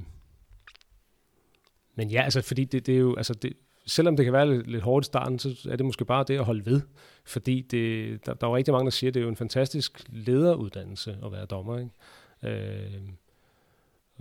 [1.94, 3.52] men ja, altså, fordi det, det er jo, altså, det,
[3.86, 6.38] selvom det kan være lidt, lidt hårdt i starten, så er det måske bare det
[6.38, 6.80] at holde ved.
[7.24, 10.02] Fordi det, der, der er rigtig mange, der siger, at det er jo en fantastisk
[10.08, 11.78] lederuddannelse at være dommer.
[11.78, 11.90] Ikke?
[12.42, 13.00] Øh,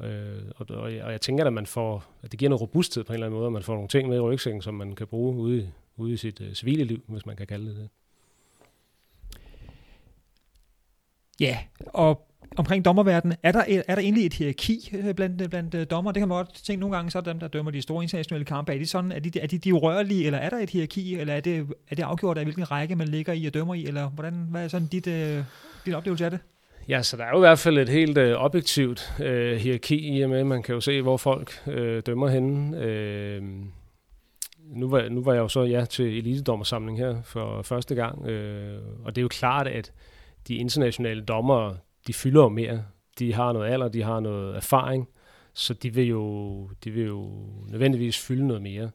[0.05, 3.03] øh, og, og, jeg, og jeg tænker, at man får, at det giver noget robusthed
[3.03, 4.95] på en eller anden måde, at man får nogle ting med i rygsækken, som man
[4.95, 7.75] kan bruge ude, i, ude i sit øh, civile liv, hvis man kan kalde det
[7.75, 7.89] det.
[11.39, 12.27] Ja, og
[12.57, 16.11] omkring dommerverdenen, er der, er der egentlig et hierarki øh, blandt, øh, blandt øh, dommer?
[16.11, 18.45] Det kan man godt tænke nogle gange, så er dem, der dømmer de store internationale
[18.45, 21.15] kampe, er de, sådan, er de, er de, de urørlige, eller er der et hierarki,
[21.15, 23.85] eller er det, er det afgjort af, hvilken række man ligger i og dømmer i,
[23.85, 25.43] eller hvordan, hvad er sådan dit, øh,
[25.85, 26.39] dit oplevelse af det?
[26.87, 30.21] Ja, så der er jo i hvert fald et helt øh, objektivt øh, hierarki i
[30.21, 32.77] og med, man kan jo se, hvor folk øh, dømmer henne.
[32.77, 33.43] Øh,
[34.65, 38.81] nu, var, nu var jeg jo så ja til elitedommersamling her for første gang, øh,
[39.05, 39.91] og det er jo klart, at
[40.47, 41.77] de internationale dommere,
[42.07, 42.83] de fylder jo mere.
[43.19, 45.07] De har noget alder, de har noget erfaring,
[45.53, 47.31] så de vil jo, de vil jo
[47.67, 48.89] nødvendigvis fylde noget mere.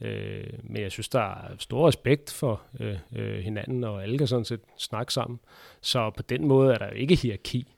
[0.00, 4.26] Øh, men jeg synes, der er stor respekt for øh, øh, hinanden, og alle kan
[4.26, 5.40] sådan set snakke sammen.
[5.80, 7.74] Så på den måde er der jo ikke hierarki.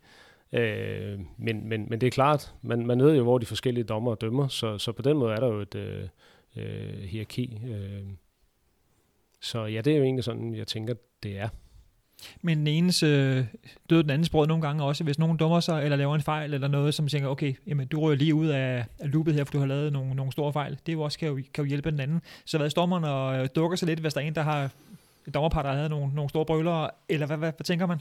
[0.53, 4.15] Øh, men, men, men det er klart, man, man ved jo, hvor de forskellige dommer
[4.15, 6.09] dømmer, så, så på den måde er der jo et øh,
[6.57, 7.61] øh, hierarki.
[7.69, 8.03] Øh.
[9.41, 11.49] Så ja, det er jo egentlig sådan, jeg tænker, det er.
[12.43, 13.45] Men den enes øh,
[13.91, 16.55] døde den andens brød nogle gange også, hvis nogen dummer sig, eller laver en fejl,
[16.55, 19.53] eller noget, som tænker, okay, jamen, du rører lige ud af, af loopet her, for
[19.53, 20.79] du har lavet nogle, nogle store fejl.
[20.87, 22.23] Det er jo også kan jo, kan jo hjælpe den anden.
[22.45, 24.71] Så hvad dommeren og øh, dukker sig lidt, hvis der er en, der har
[25.27, 27.99] et dommerpar, der havde nogle, nogle store brøler, eller hvad, hvad, hvad tænker man?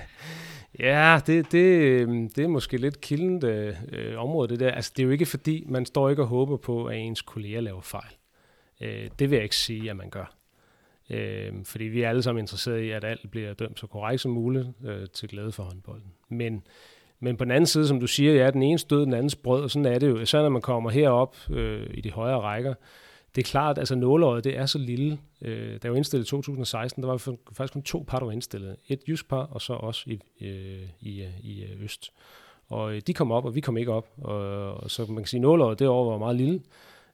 [0.88, 4.70] ja, det, det, øhm, det er måske lidt kildent øh, øh, område, det der.
[4.70, 7.60] Altså, det er jo ikke fordi, man står ikke og håber på, at ens kolleger
[7.60, 8.14] laver fejl.
[8.80, 10.39] Øh, det vil jeg ikke sige, at man gør.
[11.10, 14.30] Øh, fordi vi er alle sammen interesserede i, at alt bliver dømt så korrekt som
[14.32, 16.12] muligt øh, til glæde for håndbolden.
[16.28, 16.62] Men,
[17.20, 19.62] men på den anden side, som du siger, ja, den ene stød, den andens brød,
[19.62, 20.24] og sådan er det jo.
[20.24, 22.74] Så når man kommer herop øh, i de højere rækker,
[23.34, 25.18] det er klart, altså nåløjet, det er så lille.
[25.42, 27.16] Øh, der var indstillet i 2016, der var
[27.52, 28.76] faktisk kun to par, der var indstillet.
[28.88, 32.12] Et jysk par, og så også i, øh, i, øh, i øh, Øst.
[32.68, 34.08] Og øh, de kom op, og vi kom ikke op.
[34.18, 36.60] Og, og så man kan sige, at nåleåret det år var meget lille.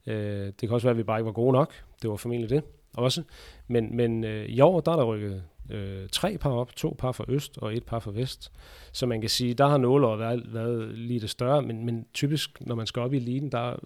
[0.07, 1.75] Øh, det kan også være, at vi bare ikke var gode nok.
[2.03, 2.63] Det var formentlig det
[2.97, 3.23] også.
[3.69, 7.13] Men, men øh, i år, der er der rykket øh, tre par op, to par
[7.13, 8.53] fra øst og et par fra vest.
[8.93, 12.61] Så man kan sige, der har nåleåret været, været lige det større, men, men typisk,
[12.61, 13.77] når man skal op i eliten, der er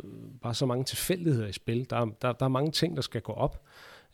[0.42, 1.90] bare så mange tilfældigheder i spil.
[1.90, 3.60] Der, der, der er mange ting, der skal gå op.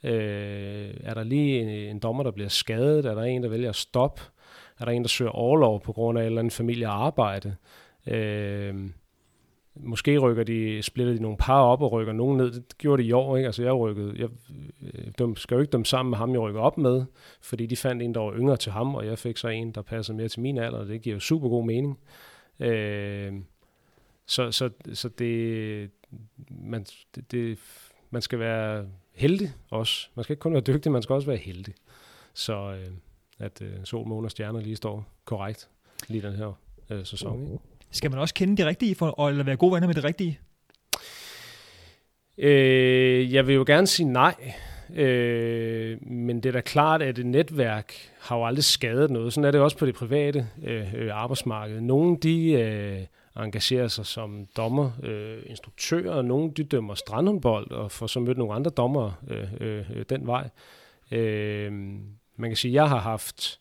[0.05, 3.07] Øh, er der lige en, en dommer, der bliver skadet?
[3.07, 4.23] Er der en, der vælger at stoppe?
[4.79, 7.57] Er der en, der søger overlov på grund af en eller andet familiearbejde?
[8.07, 8.75] Øh,
[9.77, 12.53] Måske rykker de, splitter de nogle par op og rykker nogen ned.
[12.53, 13.47] Det gjorde de i år, ikke?
[13.47, 14.29] Altså jeg rykkede, jeg
[15.21, 17.05] øh, skal jo ikke dem sammen med ham, jeg rykker op med,
[17.41, 19.83] fordi de fandt en, der var yngre til ham, og jeg fik så en, der
[19.83, 21.99] passede mere til min alder, og det giver jo super god mening.
[22.61, 23.33] Øh,
[24.27, 25.91] så, så, så det,
[26.51, 27.59] man, det, det,
[28.11, 30.09] man skal være heldig også.
[30.15, 31.75] Man skal ikke kun være dygtig, man skal også være heldig.
[32.35, 32.93] Så øh,
[33.39, 35.69] at øh, sol, måne og stjerner lige står korrekt
[36.09, 36.53] lige den her
[36.91, 37.43] øh, sæson.
[37.43, 37.59] Ikke?
[37.97, 40.39] Skal man også kende de rigtige, for, eller være gode venner med det rigtige?
[42.39, 44.55] Øh, jeg vil jo gerne sige nej.
[44.95, 49.33] Øh, men det er da klart, at et netværk har jo aldrig skadet noget.
[49.33, 51.81] Sådan er det også på det private øh, øh arbejdsmarked.
[51.81, 53.01] Nogle de øh,
[53.45, 58.39] engagerer sig som dommer, øh, instruktører, og nogle de dømmer strandhåndbold og får så mødt
[58.39, 60.49] nogle andre dommer øh, øh, øh, den vej.
[61.11, 61.73] Øh,
[62.37, 63.61] man kan sige, at jeg har haft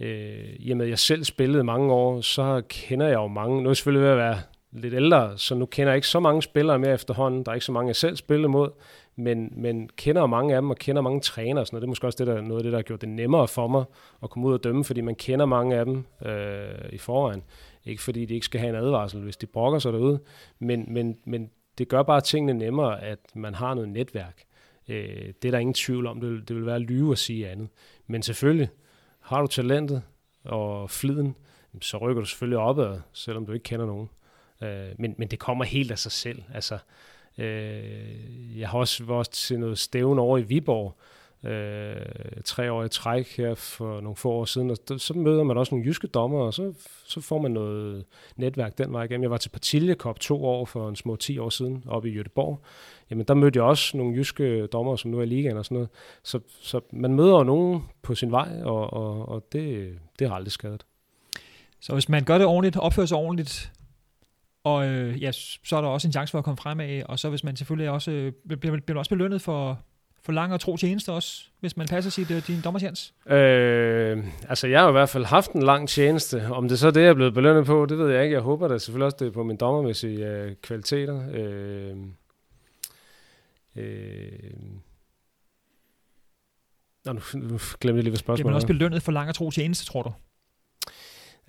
[0.00, 3.56] øh, i og med at jeg selv spillede mange år, så kender jeg jo mange.
[3.56, 4.38] Nu er jeg selvfølgelig ved at være
[4.72, 7.44] lidt ældre, så nu kender jeg ikke så mange spillere mere efterhånden.
[7.44, 8.70] Der er ikke så mange, jeg selv spillede mod,
[9.16, 11.66] men, men kender mange af dem, og kender mange trænere.
[11.66, 11.82] Sådan noget.
[11.82, 13.68] Det er måske også det, der, noget af det, der har gjort det nemmere for
[13.68, 13.84] mig
[14.22, 17.42] at komme ud og dømme, fordi man kender mange af dem øh, i forvejen.
[17.84, 20.20] Ikke fordi de ikke skal have en advarsel, hvis de brokker sig derude,
[20.58, 24.42] men, men, men det gør bare tingene nemmere, at man har noget netværk.
[24.88, 26.20] Øh, det er der ingen tvivl om.
[26.20, 27.68] Det vil, det vil være lyve at sige andet.
[28.06, 28.68] Men selvfølgelig,
[29.22, 30.02] har du talentet
[30.44, 31.36] og fliden,
[31.80, 34.10] så rykker du selvfølgelig opad, selvom du ikke kender nogen.
[34.62, 36.42] Øh, men, men det kommer helt af sig selv.
[36.54, 36.78] Altså,
[37.38, 41.96] øh, jeg har også været til noget stævn over i Viborg, øh, øh,
[42.44, 45.74] tre år i træk her for nogle få år siden, og så møder man også
[45.74, 46.72] nogle jyske dommer, og så,
[47.04, 48.04] så får man noget
[48.36, 49.22] netværk den vej igennem.
[49.22, 52.58] Jeg var til Partiljekop to år for en små 10 år siden, oppe i Göteborg.
[53.10, 55.74] Jamen, der mødte jeg også nogle jyske dommer, som nu er i ligaen og sådan
[55.74, 55.88] noget.
[56.22, 60.34] Så, så man møder jo nogen på sin vej, og, og, og det, det har
[60.34, 60.86] aldrig skadet.
[61.80, 63.72] Så hvis man gør det ordentligt, opfører sig ordentligt,
[64.64, 67.30] og øh, ja, så er der også en chance for at komme fremad, og så
[67.30, 69.78] hvis man selvfølgelig også øh, bliver, bliver også belønnet for,
[70.24, 73.14] for lang og tro tjeneste også, hvis man passer sit, uh, din dommertjens?
[73.26, 76.46] Øh, altså, jeg har i hvert fald haft en lang tjeneste.
[76.50, 78.34] Om det så er det, jeg er blevet belønnet på, det ved jeg ikke.
[78.34, 81.22] Jeg håber da selvfølgelig også, det er på min dommermæssige uh, kvaliteter.
[81.32, 81.96] Øh,
[83.76, 84.52] øh,
[87.04, 89.34] Nå, nu, nu glemte jeg lige, hvad spørgsmålet Bliver man også belønnet for lang og
[89.34, 90.12] tro tjeneste, tror du?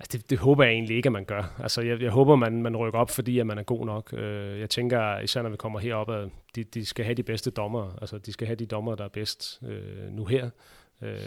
[0.00, 1.54] Altså det, det håber jeg egentlig ikke, at man gør.
[1.58, 4.12] Altså jeg, jeg håber, man, man rykker op, fordi at man er god nok.
[4.12, 7.50] Øh, jeg tænker, især når vi kommer herop, at de, de skal have de bedste
[7.50, 7.98] dommer.
[8.00, 10.50] Altså de skal have de dommer, der er bedst øh, nu her
[11.02, 11.18] øh,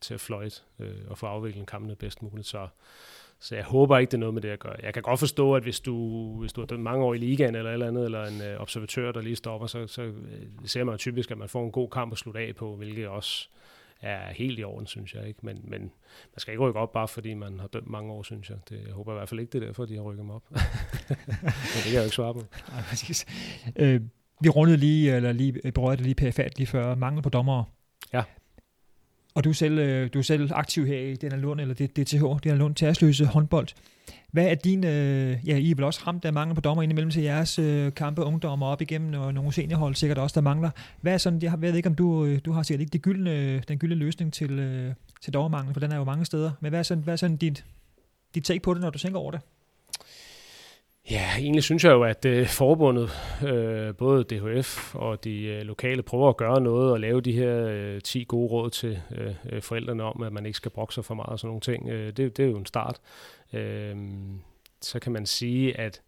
[0.00, 2.46] til at fløjte øh, og få afviklet kampene bedst muligt.
[2.46, 2.68] Så,
[3.40, 4.76] så jeg håber ikke, det er noget med det at gøre.
[4.82, 7.54] Jeg kan godt forstå, at hvis du, hvis du har dømt mange år i ligaen
[7.54, 10.12] eller eller andet, eller en øh, observatør, der lige stopper, så, så øh,
[10.64, 13.48] ser man typisk, at man får en god kamp at slutte af på, hvilket også
[14.00, 15.40] er helt i orden, synes jeg ikke.
[15.42, 18.50] Men, men man skal ikke rykke op, bare fordi man har dømt mange år, synes
[18.50, 18.58] jeg.
[18.68, 20.50] Det, jeg håber i hvert fald ikke, det er derfor, de har rykket mig op.
[20.50, 20.58] men
[21.74, 22.40] det kan jeg jo ikke svare på.
[22.72, 23.26] Nej, præcis.
[23.76, 24.00] Øh,
[24.40, 27.64] vi rundede lige, eller lige berørte lige pæfærdigt lige før, mangel på dommere.
[28.12, 28.22] Ja.
[29.36, 32.48] Og du er selv, øh, du er selv aktiv her i den Lund, eller DTH,
[32.50, 33.68] den Lund Tærsløse håndbold.
[34.32, 37.10] Hvad er din, øh, ja, I er vel også ramt af mangel på dommer indimellem
[37.10, 40.70] til jeres øh, kampe, ungdommer op igennem, og nogle seniorhold sikkert også, der mangler.
[41.00, 43.60] Hvad er sådan, jeg ved ikke, om du, øh, du har sikkert ikke det gyldne,
[43.60, 46.50] den gyldne løsning til, øh, til dommermangel, for den er jo mange steder.
[46.60, 47.64] Men hvad er sådan, hvad er sådan dit,
[48.34, 49.40] dit take på det, når du tænker over det?
[51.10, 53.10] Ja, egentlig synes jeg jo, at øh, forbundet,
[53.46, 57.66] øh, både DHF og de øh, lokale, prøver at gøre noget og lave de her
[57.68, 61.04] øh, 10 gode råd til øh, øh, forældrene om, at man ikke skal brokke sig
[61.04, 61.88] for meget og sådan nogle ting.
[61.88, 63.00] Øh, det, det er jo en start.
[63.52, 63.96] Øh,
[64.80, 66.02] så kan man sige, at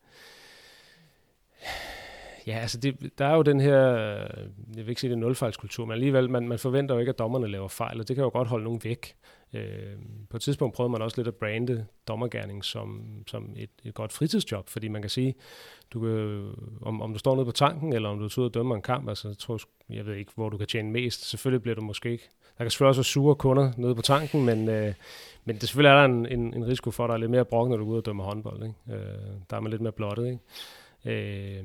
[2.47, 4.47] Ja, altså det, der er jo den her, øh,
[4.77, 7.19] jeg vil ikke sige det er nulfejlskultur, men alligevel, man, man forventer jo ikke, at
[7.19, 9.15] dommerne laver fejl, og det kan jo godt holde nogen væk.
[9.55, 9.97] Øh,
[10.31, 14.13] på et tidspunkt prøvede man også lidt at brande dommergærning som, som et, et godt
[14.13, 15.35] fritidsjob, fordi man kan sige,
[15.91, 18.55] du kan, om, om du står nede på tanken, eller om du er ude og
[18.55, 21.25] dømmer en kamp, altså jeg, tror, jeg ved ikke, hvor du kan tjene mest.
[21.31, 22.29] Selvfølgelig bliver du måske ikke.
[22.59, 24.95] Der kan selvfølgelig også være sure kunder nede på tanken, men, øh,
[25.45, 27.45] men det selvfølgelig er der en, en, en risiko for, at der er lidt mere
[27.45, 28.63] brok, når du er ude og dømmer håndbold.
[28.63, 29.01] Ikke?
[29.01, 30.27] Øh, der er man lidt mere blottet.
[31.05, 31.59] Ikke?
[31.59, 31.65] Øh,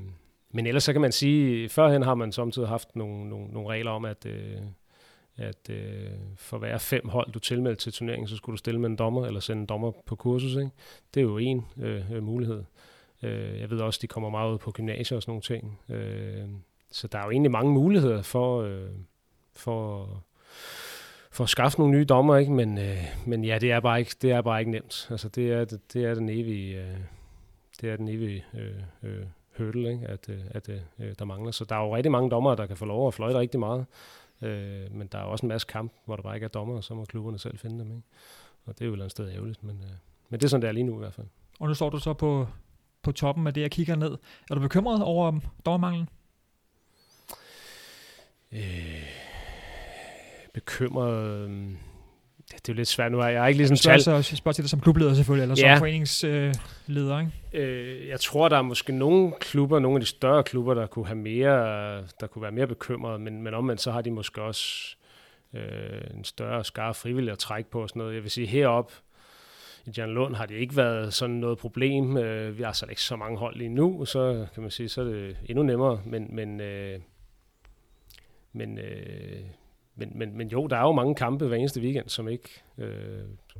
[0.51, 3.91] men ellers så kan man sige, førhen har man samtidig haft nogle, nogle, nogle regler
[3.91, 4.57] om, at, øh,
[5.37, 8.89] at øh, for hver fem hold, du tilmelder til turneringen, så skulle du stille med
[8.89, 10.55] en dommer, eller sende en dommer på kursus.
[10.55, 10.71] Ikke?
[11.13, 12.63] Det er jo en øh, øh, mulighed.
[13.23, 15.79] Øh, jeg ved også, de kommer meget ud på gymnasier og sådan nogle ting.
[15.89, 16.49] Øh,
[16.91, 18.89] så der er jo egentlig mange muligheder for, øh,
[19.55, 20.09] for,
[21.31, 22.51] for at skaffe nogle nye dommer, ikke?
[22.51, 25.07] Men, øh, men ja, det er bare ikke, det er bare ikke nemt.
[25.11, 26.97] Altså, det er, det, det er den evige, øh,
[27.81, 29.25] det er den evige øh, øh,
[29.57, 30.07] hurdle, ikke?
[30.07, 31.51] at, øh, at øh, der mangler.
[31.51, 33.85] Så der er jo rigtig mange dommer, der kan få lov at fløjte rigtig meget.
[34.43, 36.83] Øh, men der er også en masse kamp, hvor der bare ikke er dommer, og
[36.83, 37.91] så må klubberne selv finde dem.
[37.91, 38.07] Ikke?
[38.65, 39.91] Og det er jo et eller andet sted ærgerligt, men, øh,
[40.29, 41.27] men det er sådan, det er lige nu i hvert fald.
[41.59, 42.47] Og nu står du så på,
[43.01, 44.17] på toppen af det, jeg kigger ned.
[44.49, 46.09] Er du bekymret over dommermanglen?
[48.51, 49.03] Øh,
[50.53, 51.49] bekymret...
[51.49, 51.75] Øh,
[52.51, 53.23] det er jo lidt svært nu.
[53.23, 54.01] Jeg er ikke ligesom tal.
[54.01, 55.77] Så spørger til dig som klubleder selvfølgelig, eller som ja.
[55.77, 57.67] foreningsleder, ikke?
[57.67, 61.07] Øh, jeg tror, der er måske nogle klubber, nogle af de større klubber, der kunne
[61.07, 64.95] have mere, der kunne være mere bekymrede, men, men omvendt så har de måske også
[65.53, 68.15] øh, en større skare frivillige at trække på og sådan noget.
[68.15, 68.91] Jeg vil sige, herop
[69.85, 72.17] i Jan Lund har det ikke været sådan noget problem.
[72.17, 75.01] Øh, vi har så ikke så mange hold lige nu, så kan man sige, så
[75.01, 76.99] er det endnu nemmere, men, men, øh,
[78.53, 79.41] men øh,
[79.95, 82.87] men, men, men jo, der er jo mange kampe hver eneste weekend, som ikke, øh,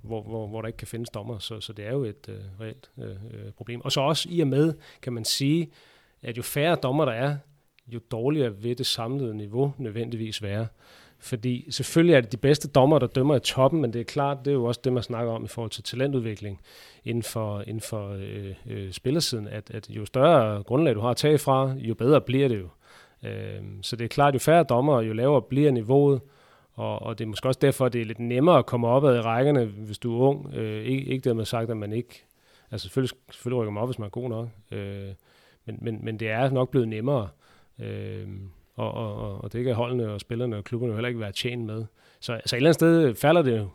[0.02, 2.36] hvor, hvor, hvor der ikke kan findes dommer, så, så det er jo et øh,
[2.62, 3.82] reelt øh, øh, problem.
[3.82, 5.72] Og så også i og med, kan man sige,
[6.22, 7.38] at jo færre dommer der er,
[7.88, 10.68] jo dårligere vil det samlede niveau nødvendigvis være.
[11.20, 14.38] Fordi selvfølgelig er det de bedste dommer, der dømmer i toppen, men det er klart,
[14.46, 16.62] det er jo også det, man snakker om i forhold til talentudvikling
[17.06, 21.18] inden for, inden for øh, øh, spillersiden, at, at jo større grundlag du har at
[21.18, 22.68] tage fra, jo bedre bliver det jo.
[23.24, 26.22] Øh, så det er klart, jo færre dommer, jo lavere bliver niveauet,
[26.74, 29.06] og, og det er måske også derfor, at det er lidt nemmere at komme op
[29.06, 30.54] ad i rækkerne, hvis du er ung.
[30.54, 32.26] Øh, ikke, ikke dermed sagt, at man ikke...
[32.72, 34.50] Altså selvfølgelig, selvfølgelig rykker man op, hvis man er god nok.
[34.72, 35.10] Øh,
[35.66, 37.30] men, men, men det er nok blevet nemmere.
[37.80, 38.28] Øh,
[38.76, 41.66] og, og, og det kan holdene og spillerne og klubberne jo heller ikke være tjent
[41.66, 41.86] med.
[42.20, 43.68] Så altså et eller andet sted falder det jo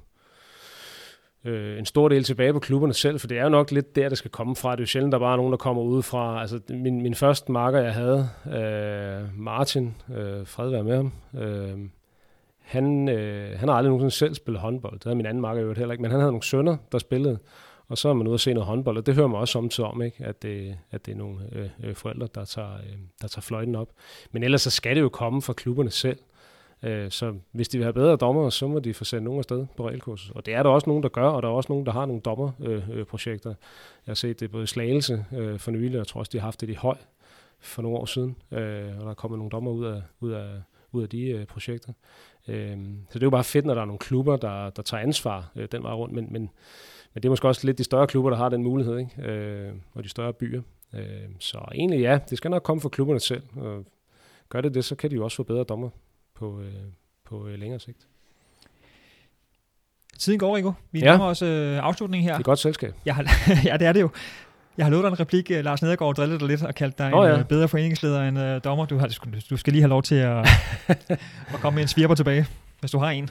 [1.44, 4.08] øh, en stor del tilbage på klubberne selv, for det er jo nok lidt der,
[4.08, 4.72] det skal komme fra.
[4.72, 6.40] Det er jo sjældent, der bare er nogen, der kommer udefra.
[6.40, 11.78] Altså, min, min første marker, jeg havde, øh, Martin, øh, fred være med ham, øh,
[12.58, 14.94] han, øh, han har aldrig nogensinde selv spillet håndbold.
[14.94, 17.38] Det havde min anden marker jo heller ikke, men han havde nogle sønner, der spillede,
[17.88, 19.90] og så er man ude og se noget håndbold, og det hører man også samtidig
[19.90, 20.24] om, ikke?
[20.24, 23.74] At, det, at det er nogle øh, øh, forældre, der tager, øh, der tager fløjten
[23.74, 23.88] op.
[24.32, 26.18] Men ellers så skal det jo komme fra klubberne selv.
[26.18, 26.37] Øh,
[26.82, 29.66] Øh, så hvis de vil have bedre dommer, så må de få sendt nogen afsted
[29.76, 30.30] på regelkursus.
[30.30, 32.06] Og det er der også nogen, der gør, og der er også nogen, der har
[32.06, 33.50] nogle dommerprojekter.
[33.50, 36.18] Øh, øh, jeg har set det både i Slagelse øh, for nylig, og jeg tror
[36.18, 36.96] også, de har haft det i Høj
[37.60, 38.36] for nogle år siden.
[38.52, 40.48] Øh, og der er kommet nogle dommer ud af, ud af,
[40.92, 41.92] ud af de øh, projekter.
[42.48, 42.76] Øh,
[43.10, 45.50] så det er jo bare fedt, når der er nogle klubber, der, der tager ansvar
[45.56, 46.14] øh, den vej rundt.
[46.14, 46.50] Men, men,
[47.14, 49.22] men det er måske også lidt de større klubber, der har den mulighed, ikke?
[49.22, 50.62] Øh, og de større byer.
[50.94, 51.02] Øh,
[51.38, 53.42] så egentlig ja, det skal nok komme fra klubberne selv.
[53.56, 53.84] Og
[54.48, 55.90] gør det det, så kan de jo også få bedre dommer
[56.38, 56.72] på, øh,
[57.24, 58.06] på øh, længere sigt.
[60.18, 60.72] Tiden går, Rico.
[60.92, 61.04] Vi ja.
[61.04, 62.32] nærmer os øh, afslutningen her.
[62.32, 62.94] Det er godt selskab.
[63.04, 63.22] Jeg har,
[63.68, 64.10] ja, det er det jo.
[64.78, 65.50] Jeg har lovet dig en replik.
[65.50, 67.38] Øh, Lars Nedergaard drillede dig lidt og kaldte dig oh, en ja.
[67.38, 68.86] Øh, bedre foreningsleder end uh, dommer.
[68.86, 69.16] Du, har,
[69.50, 70.38] du skal lige have lov til at,
[71.54, 72.46] at komme med en svirper tilbage,
[72.80, 73.30] hvis du har en.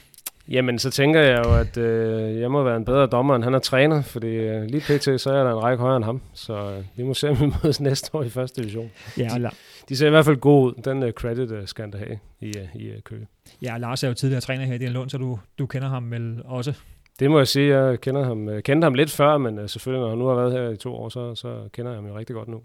[0.49, 3.53] Jamen, så tænker jeg jo, at øh, jeg må være en bedre dommer, end han
[3.53, 5.21] er træner, fordi øh, lige pt.
[5.21, 7.53] så er der en række højere end ham, så øh, vi må se, om vi
[7.63, 8.91] mødes næste år i første division.
[9.17, 9.49] Ja, de,
[9.89, 10.81] de ser i hvert fald god ud.
[10.81, 13.27] Den uh, credit uh, skal han da have i, uh, i uh, Køge.
[13.61, 16.11] Ja, Lars er jo tidligere træner her i den Lund, så du, du kender ham
[16.11, 16.73] vel også?
[17.19, 20.01] Det må jeg sige, jeg kender ham, jeg kendte ham lidt før, men uh, selvfølgelig,
[20.01, 22.17] når han nu har været her i to år, så, så kender jeg ham jo
[22.17, 22.61] rigtig godt nu.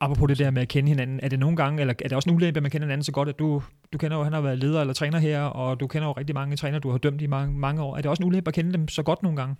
[0.00, 2.30] Apropos det der med at kende hinanden, er det nogle gange, eller er det også
[2.30, 3.62] en ulempe, at man kender hinanden så godt, at du,
[3.92, 6.34] du kender jo, han har været leder eller træner her, og du kender jo rigtig
[6.34, 7.96] mange træner, du har dømt i mange, mange år.
[7.96, 9.56] Er det også en ulempe at kende dem så godt nogle gange?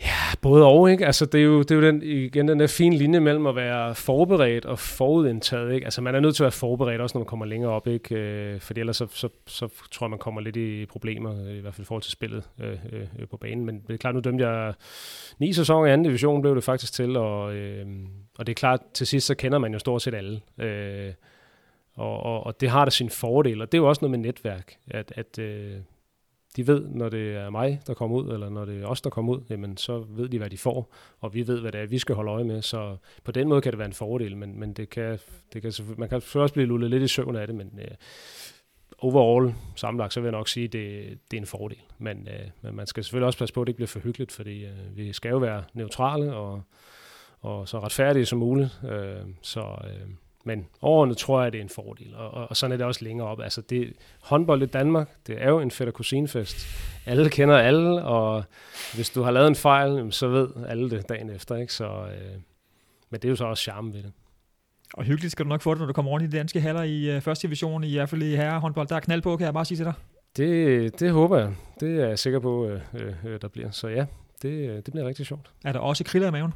[0.00, 1.06] Ja, både og, ikke?
[1.06, 3.56] Altså, det er jo, det er jo den, igen den der fine linje mellem at
[3.56, 5.84] være forberedt og forudindtaget, ikke?
[5.84, 8.14] Altså, man er nødt til at være forberedt, også når man kommer længere op, ikke?
[8.14, 11.60] Øh, fordi ellers så, så, så tror jeg, man kommer lidt i problemer, øh, i
[11.60, 13.66] hvert fald i forhold til spillet øh, øh, på banen.
[13.66, 14.74] Men det er klart, nu dømte jeg
[15.38, 17.86] ni sæsoner i anden division, blev det faktisk til, og, øh,
[18.38, 20.40] og det er klart, til sidst så kender man jo stort set alle.
[20.58, 21.12] Øh,
[21.94, 24.18] og, og, og det har da sin fordel, og det er jo også noget med
[24.18, 25.76] netværk, at, at øh,
[26.58, 29.10] de ved, når det er mig, der kommer ud, eller når det er os, der
[29.10, 31.86] kommer ud, jamen så ved de, hvad de får, og vi ved, hvad det er,
[31.86, 32.62] vi skal holde øje med.
[32.62, 35.18] Så på den måde kan det være en fordel, men, men det kan,
[35.52, 37.94] det kan, man kan selvfølgelig også blive lullet lidt i søvn af det, men øh,
[38.98, 41.78] overall sammenlagt, så vil jeg nok sige, at det, det er en fordel.
[41.98, 44.32] Men, øh, men man skal selvfølgelig også passe på, at det ikke bliver for hyggeligt,
[44.32, 46.62] fordi øh, vi skal jo være neutrale og,
[47.40, 48.80] og så retfærdige som muligt.
[48.84, 50.08] Øh, så, øh,
[50.48, 53.04] men overordnet tror jeg, det er en fordel, og, og, og sådan er det også
[53.04, 53.40] længere op.
[53.40, 53.92] Altså det,
[54.22, 56.66] håndbold i Danmark, det er jo en fætter kusinefest.
[57.06, 58.44] Alle kender alle, og
[58.94, 61.56] hvis du har lavet en fejl, så ved alle det dagen efter.
[61.56, 61.72] Ikke?
[61.72, 62.40] Så, øh,
[63.10, 64.12] men det er jo så også charme ved det.
[64.94, 66.82] Og hyggeligt skal du nok få det, når du kommer rundt i de danske haller
[66.82, 68.88] i uh, første division, i hvert fald i herrehåndbold.
[68.88, 69.94] Der er knald på, kan jeg bare sige til dig.
[70.36, 71.54] Det, det håber jeg.
[71.80, 72.80] Det er jeg sikker på, øh,
[73.24, 73.70] øh, der bliver.
[73.70, 74.06] Så ja,
[74.42, 75.50] det, det bliver rigtig sjovt.
[75.64, 76.52] Er der også kriller i maven?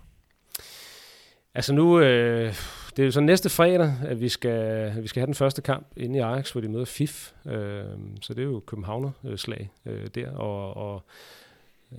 [1.55, 2.55] Altså nu, øh,
[2.97, 5.87] det er jo så næste fredag, at vi skal, vi skal have den første kamp
[5.97, 7.33] inde i Ajax, hvor de møder FIF.
[7.47, 7.85] Øh,
[8.21, 10.31] så det er jo Københavner-slag øh, der.
[10.31, 11.03] Og, og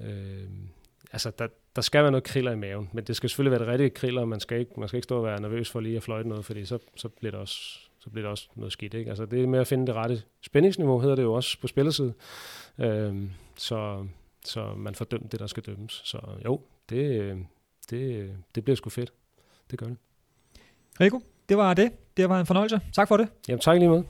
[0.04, 0.48] øh,
[1.12, 3.68] altså, der, der skal være noget kriller i maven, men det skal selvfølgelig være det
[3.68, 6.04] rigtige kriller, man skal ikke, man skal ikke stå og være nervøs for lige at
[6.04, 8.94] fløjte noget, fordi så, så bliver det også så bliver det også noget skidt.
[8.94, 9.10] Ikke?
[9.10, 12.14] Altså det med at finde det rette spændingsniveau, hedder det jo også på spillerside.
[12.80, 14.08] Øhm, så,
[14.46, 16.02] så man får dømt det, der skal dømmes.
[16.06, 17.38] Så jo, det, øh,
[17.90, 19.14] det, øh, det bliver sgu fedt.
[19.72, 19.98] Det gør det.
[21.02, 21.92] Rico, det var det.
[22.18, 22.80] Det var en fornøjelse.
[22.96, 23.28] Tak for det.
[23.48, 24.04] Jamen tak lige med.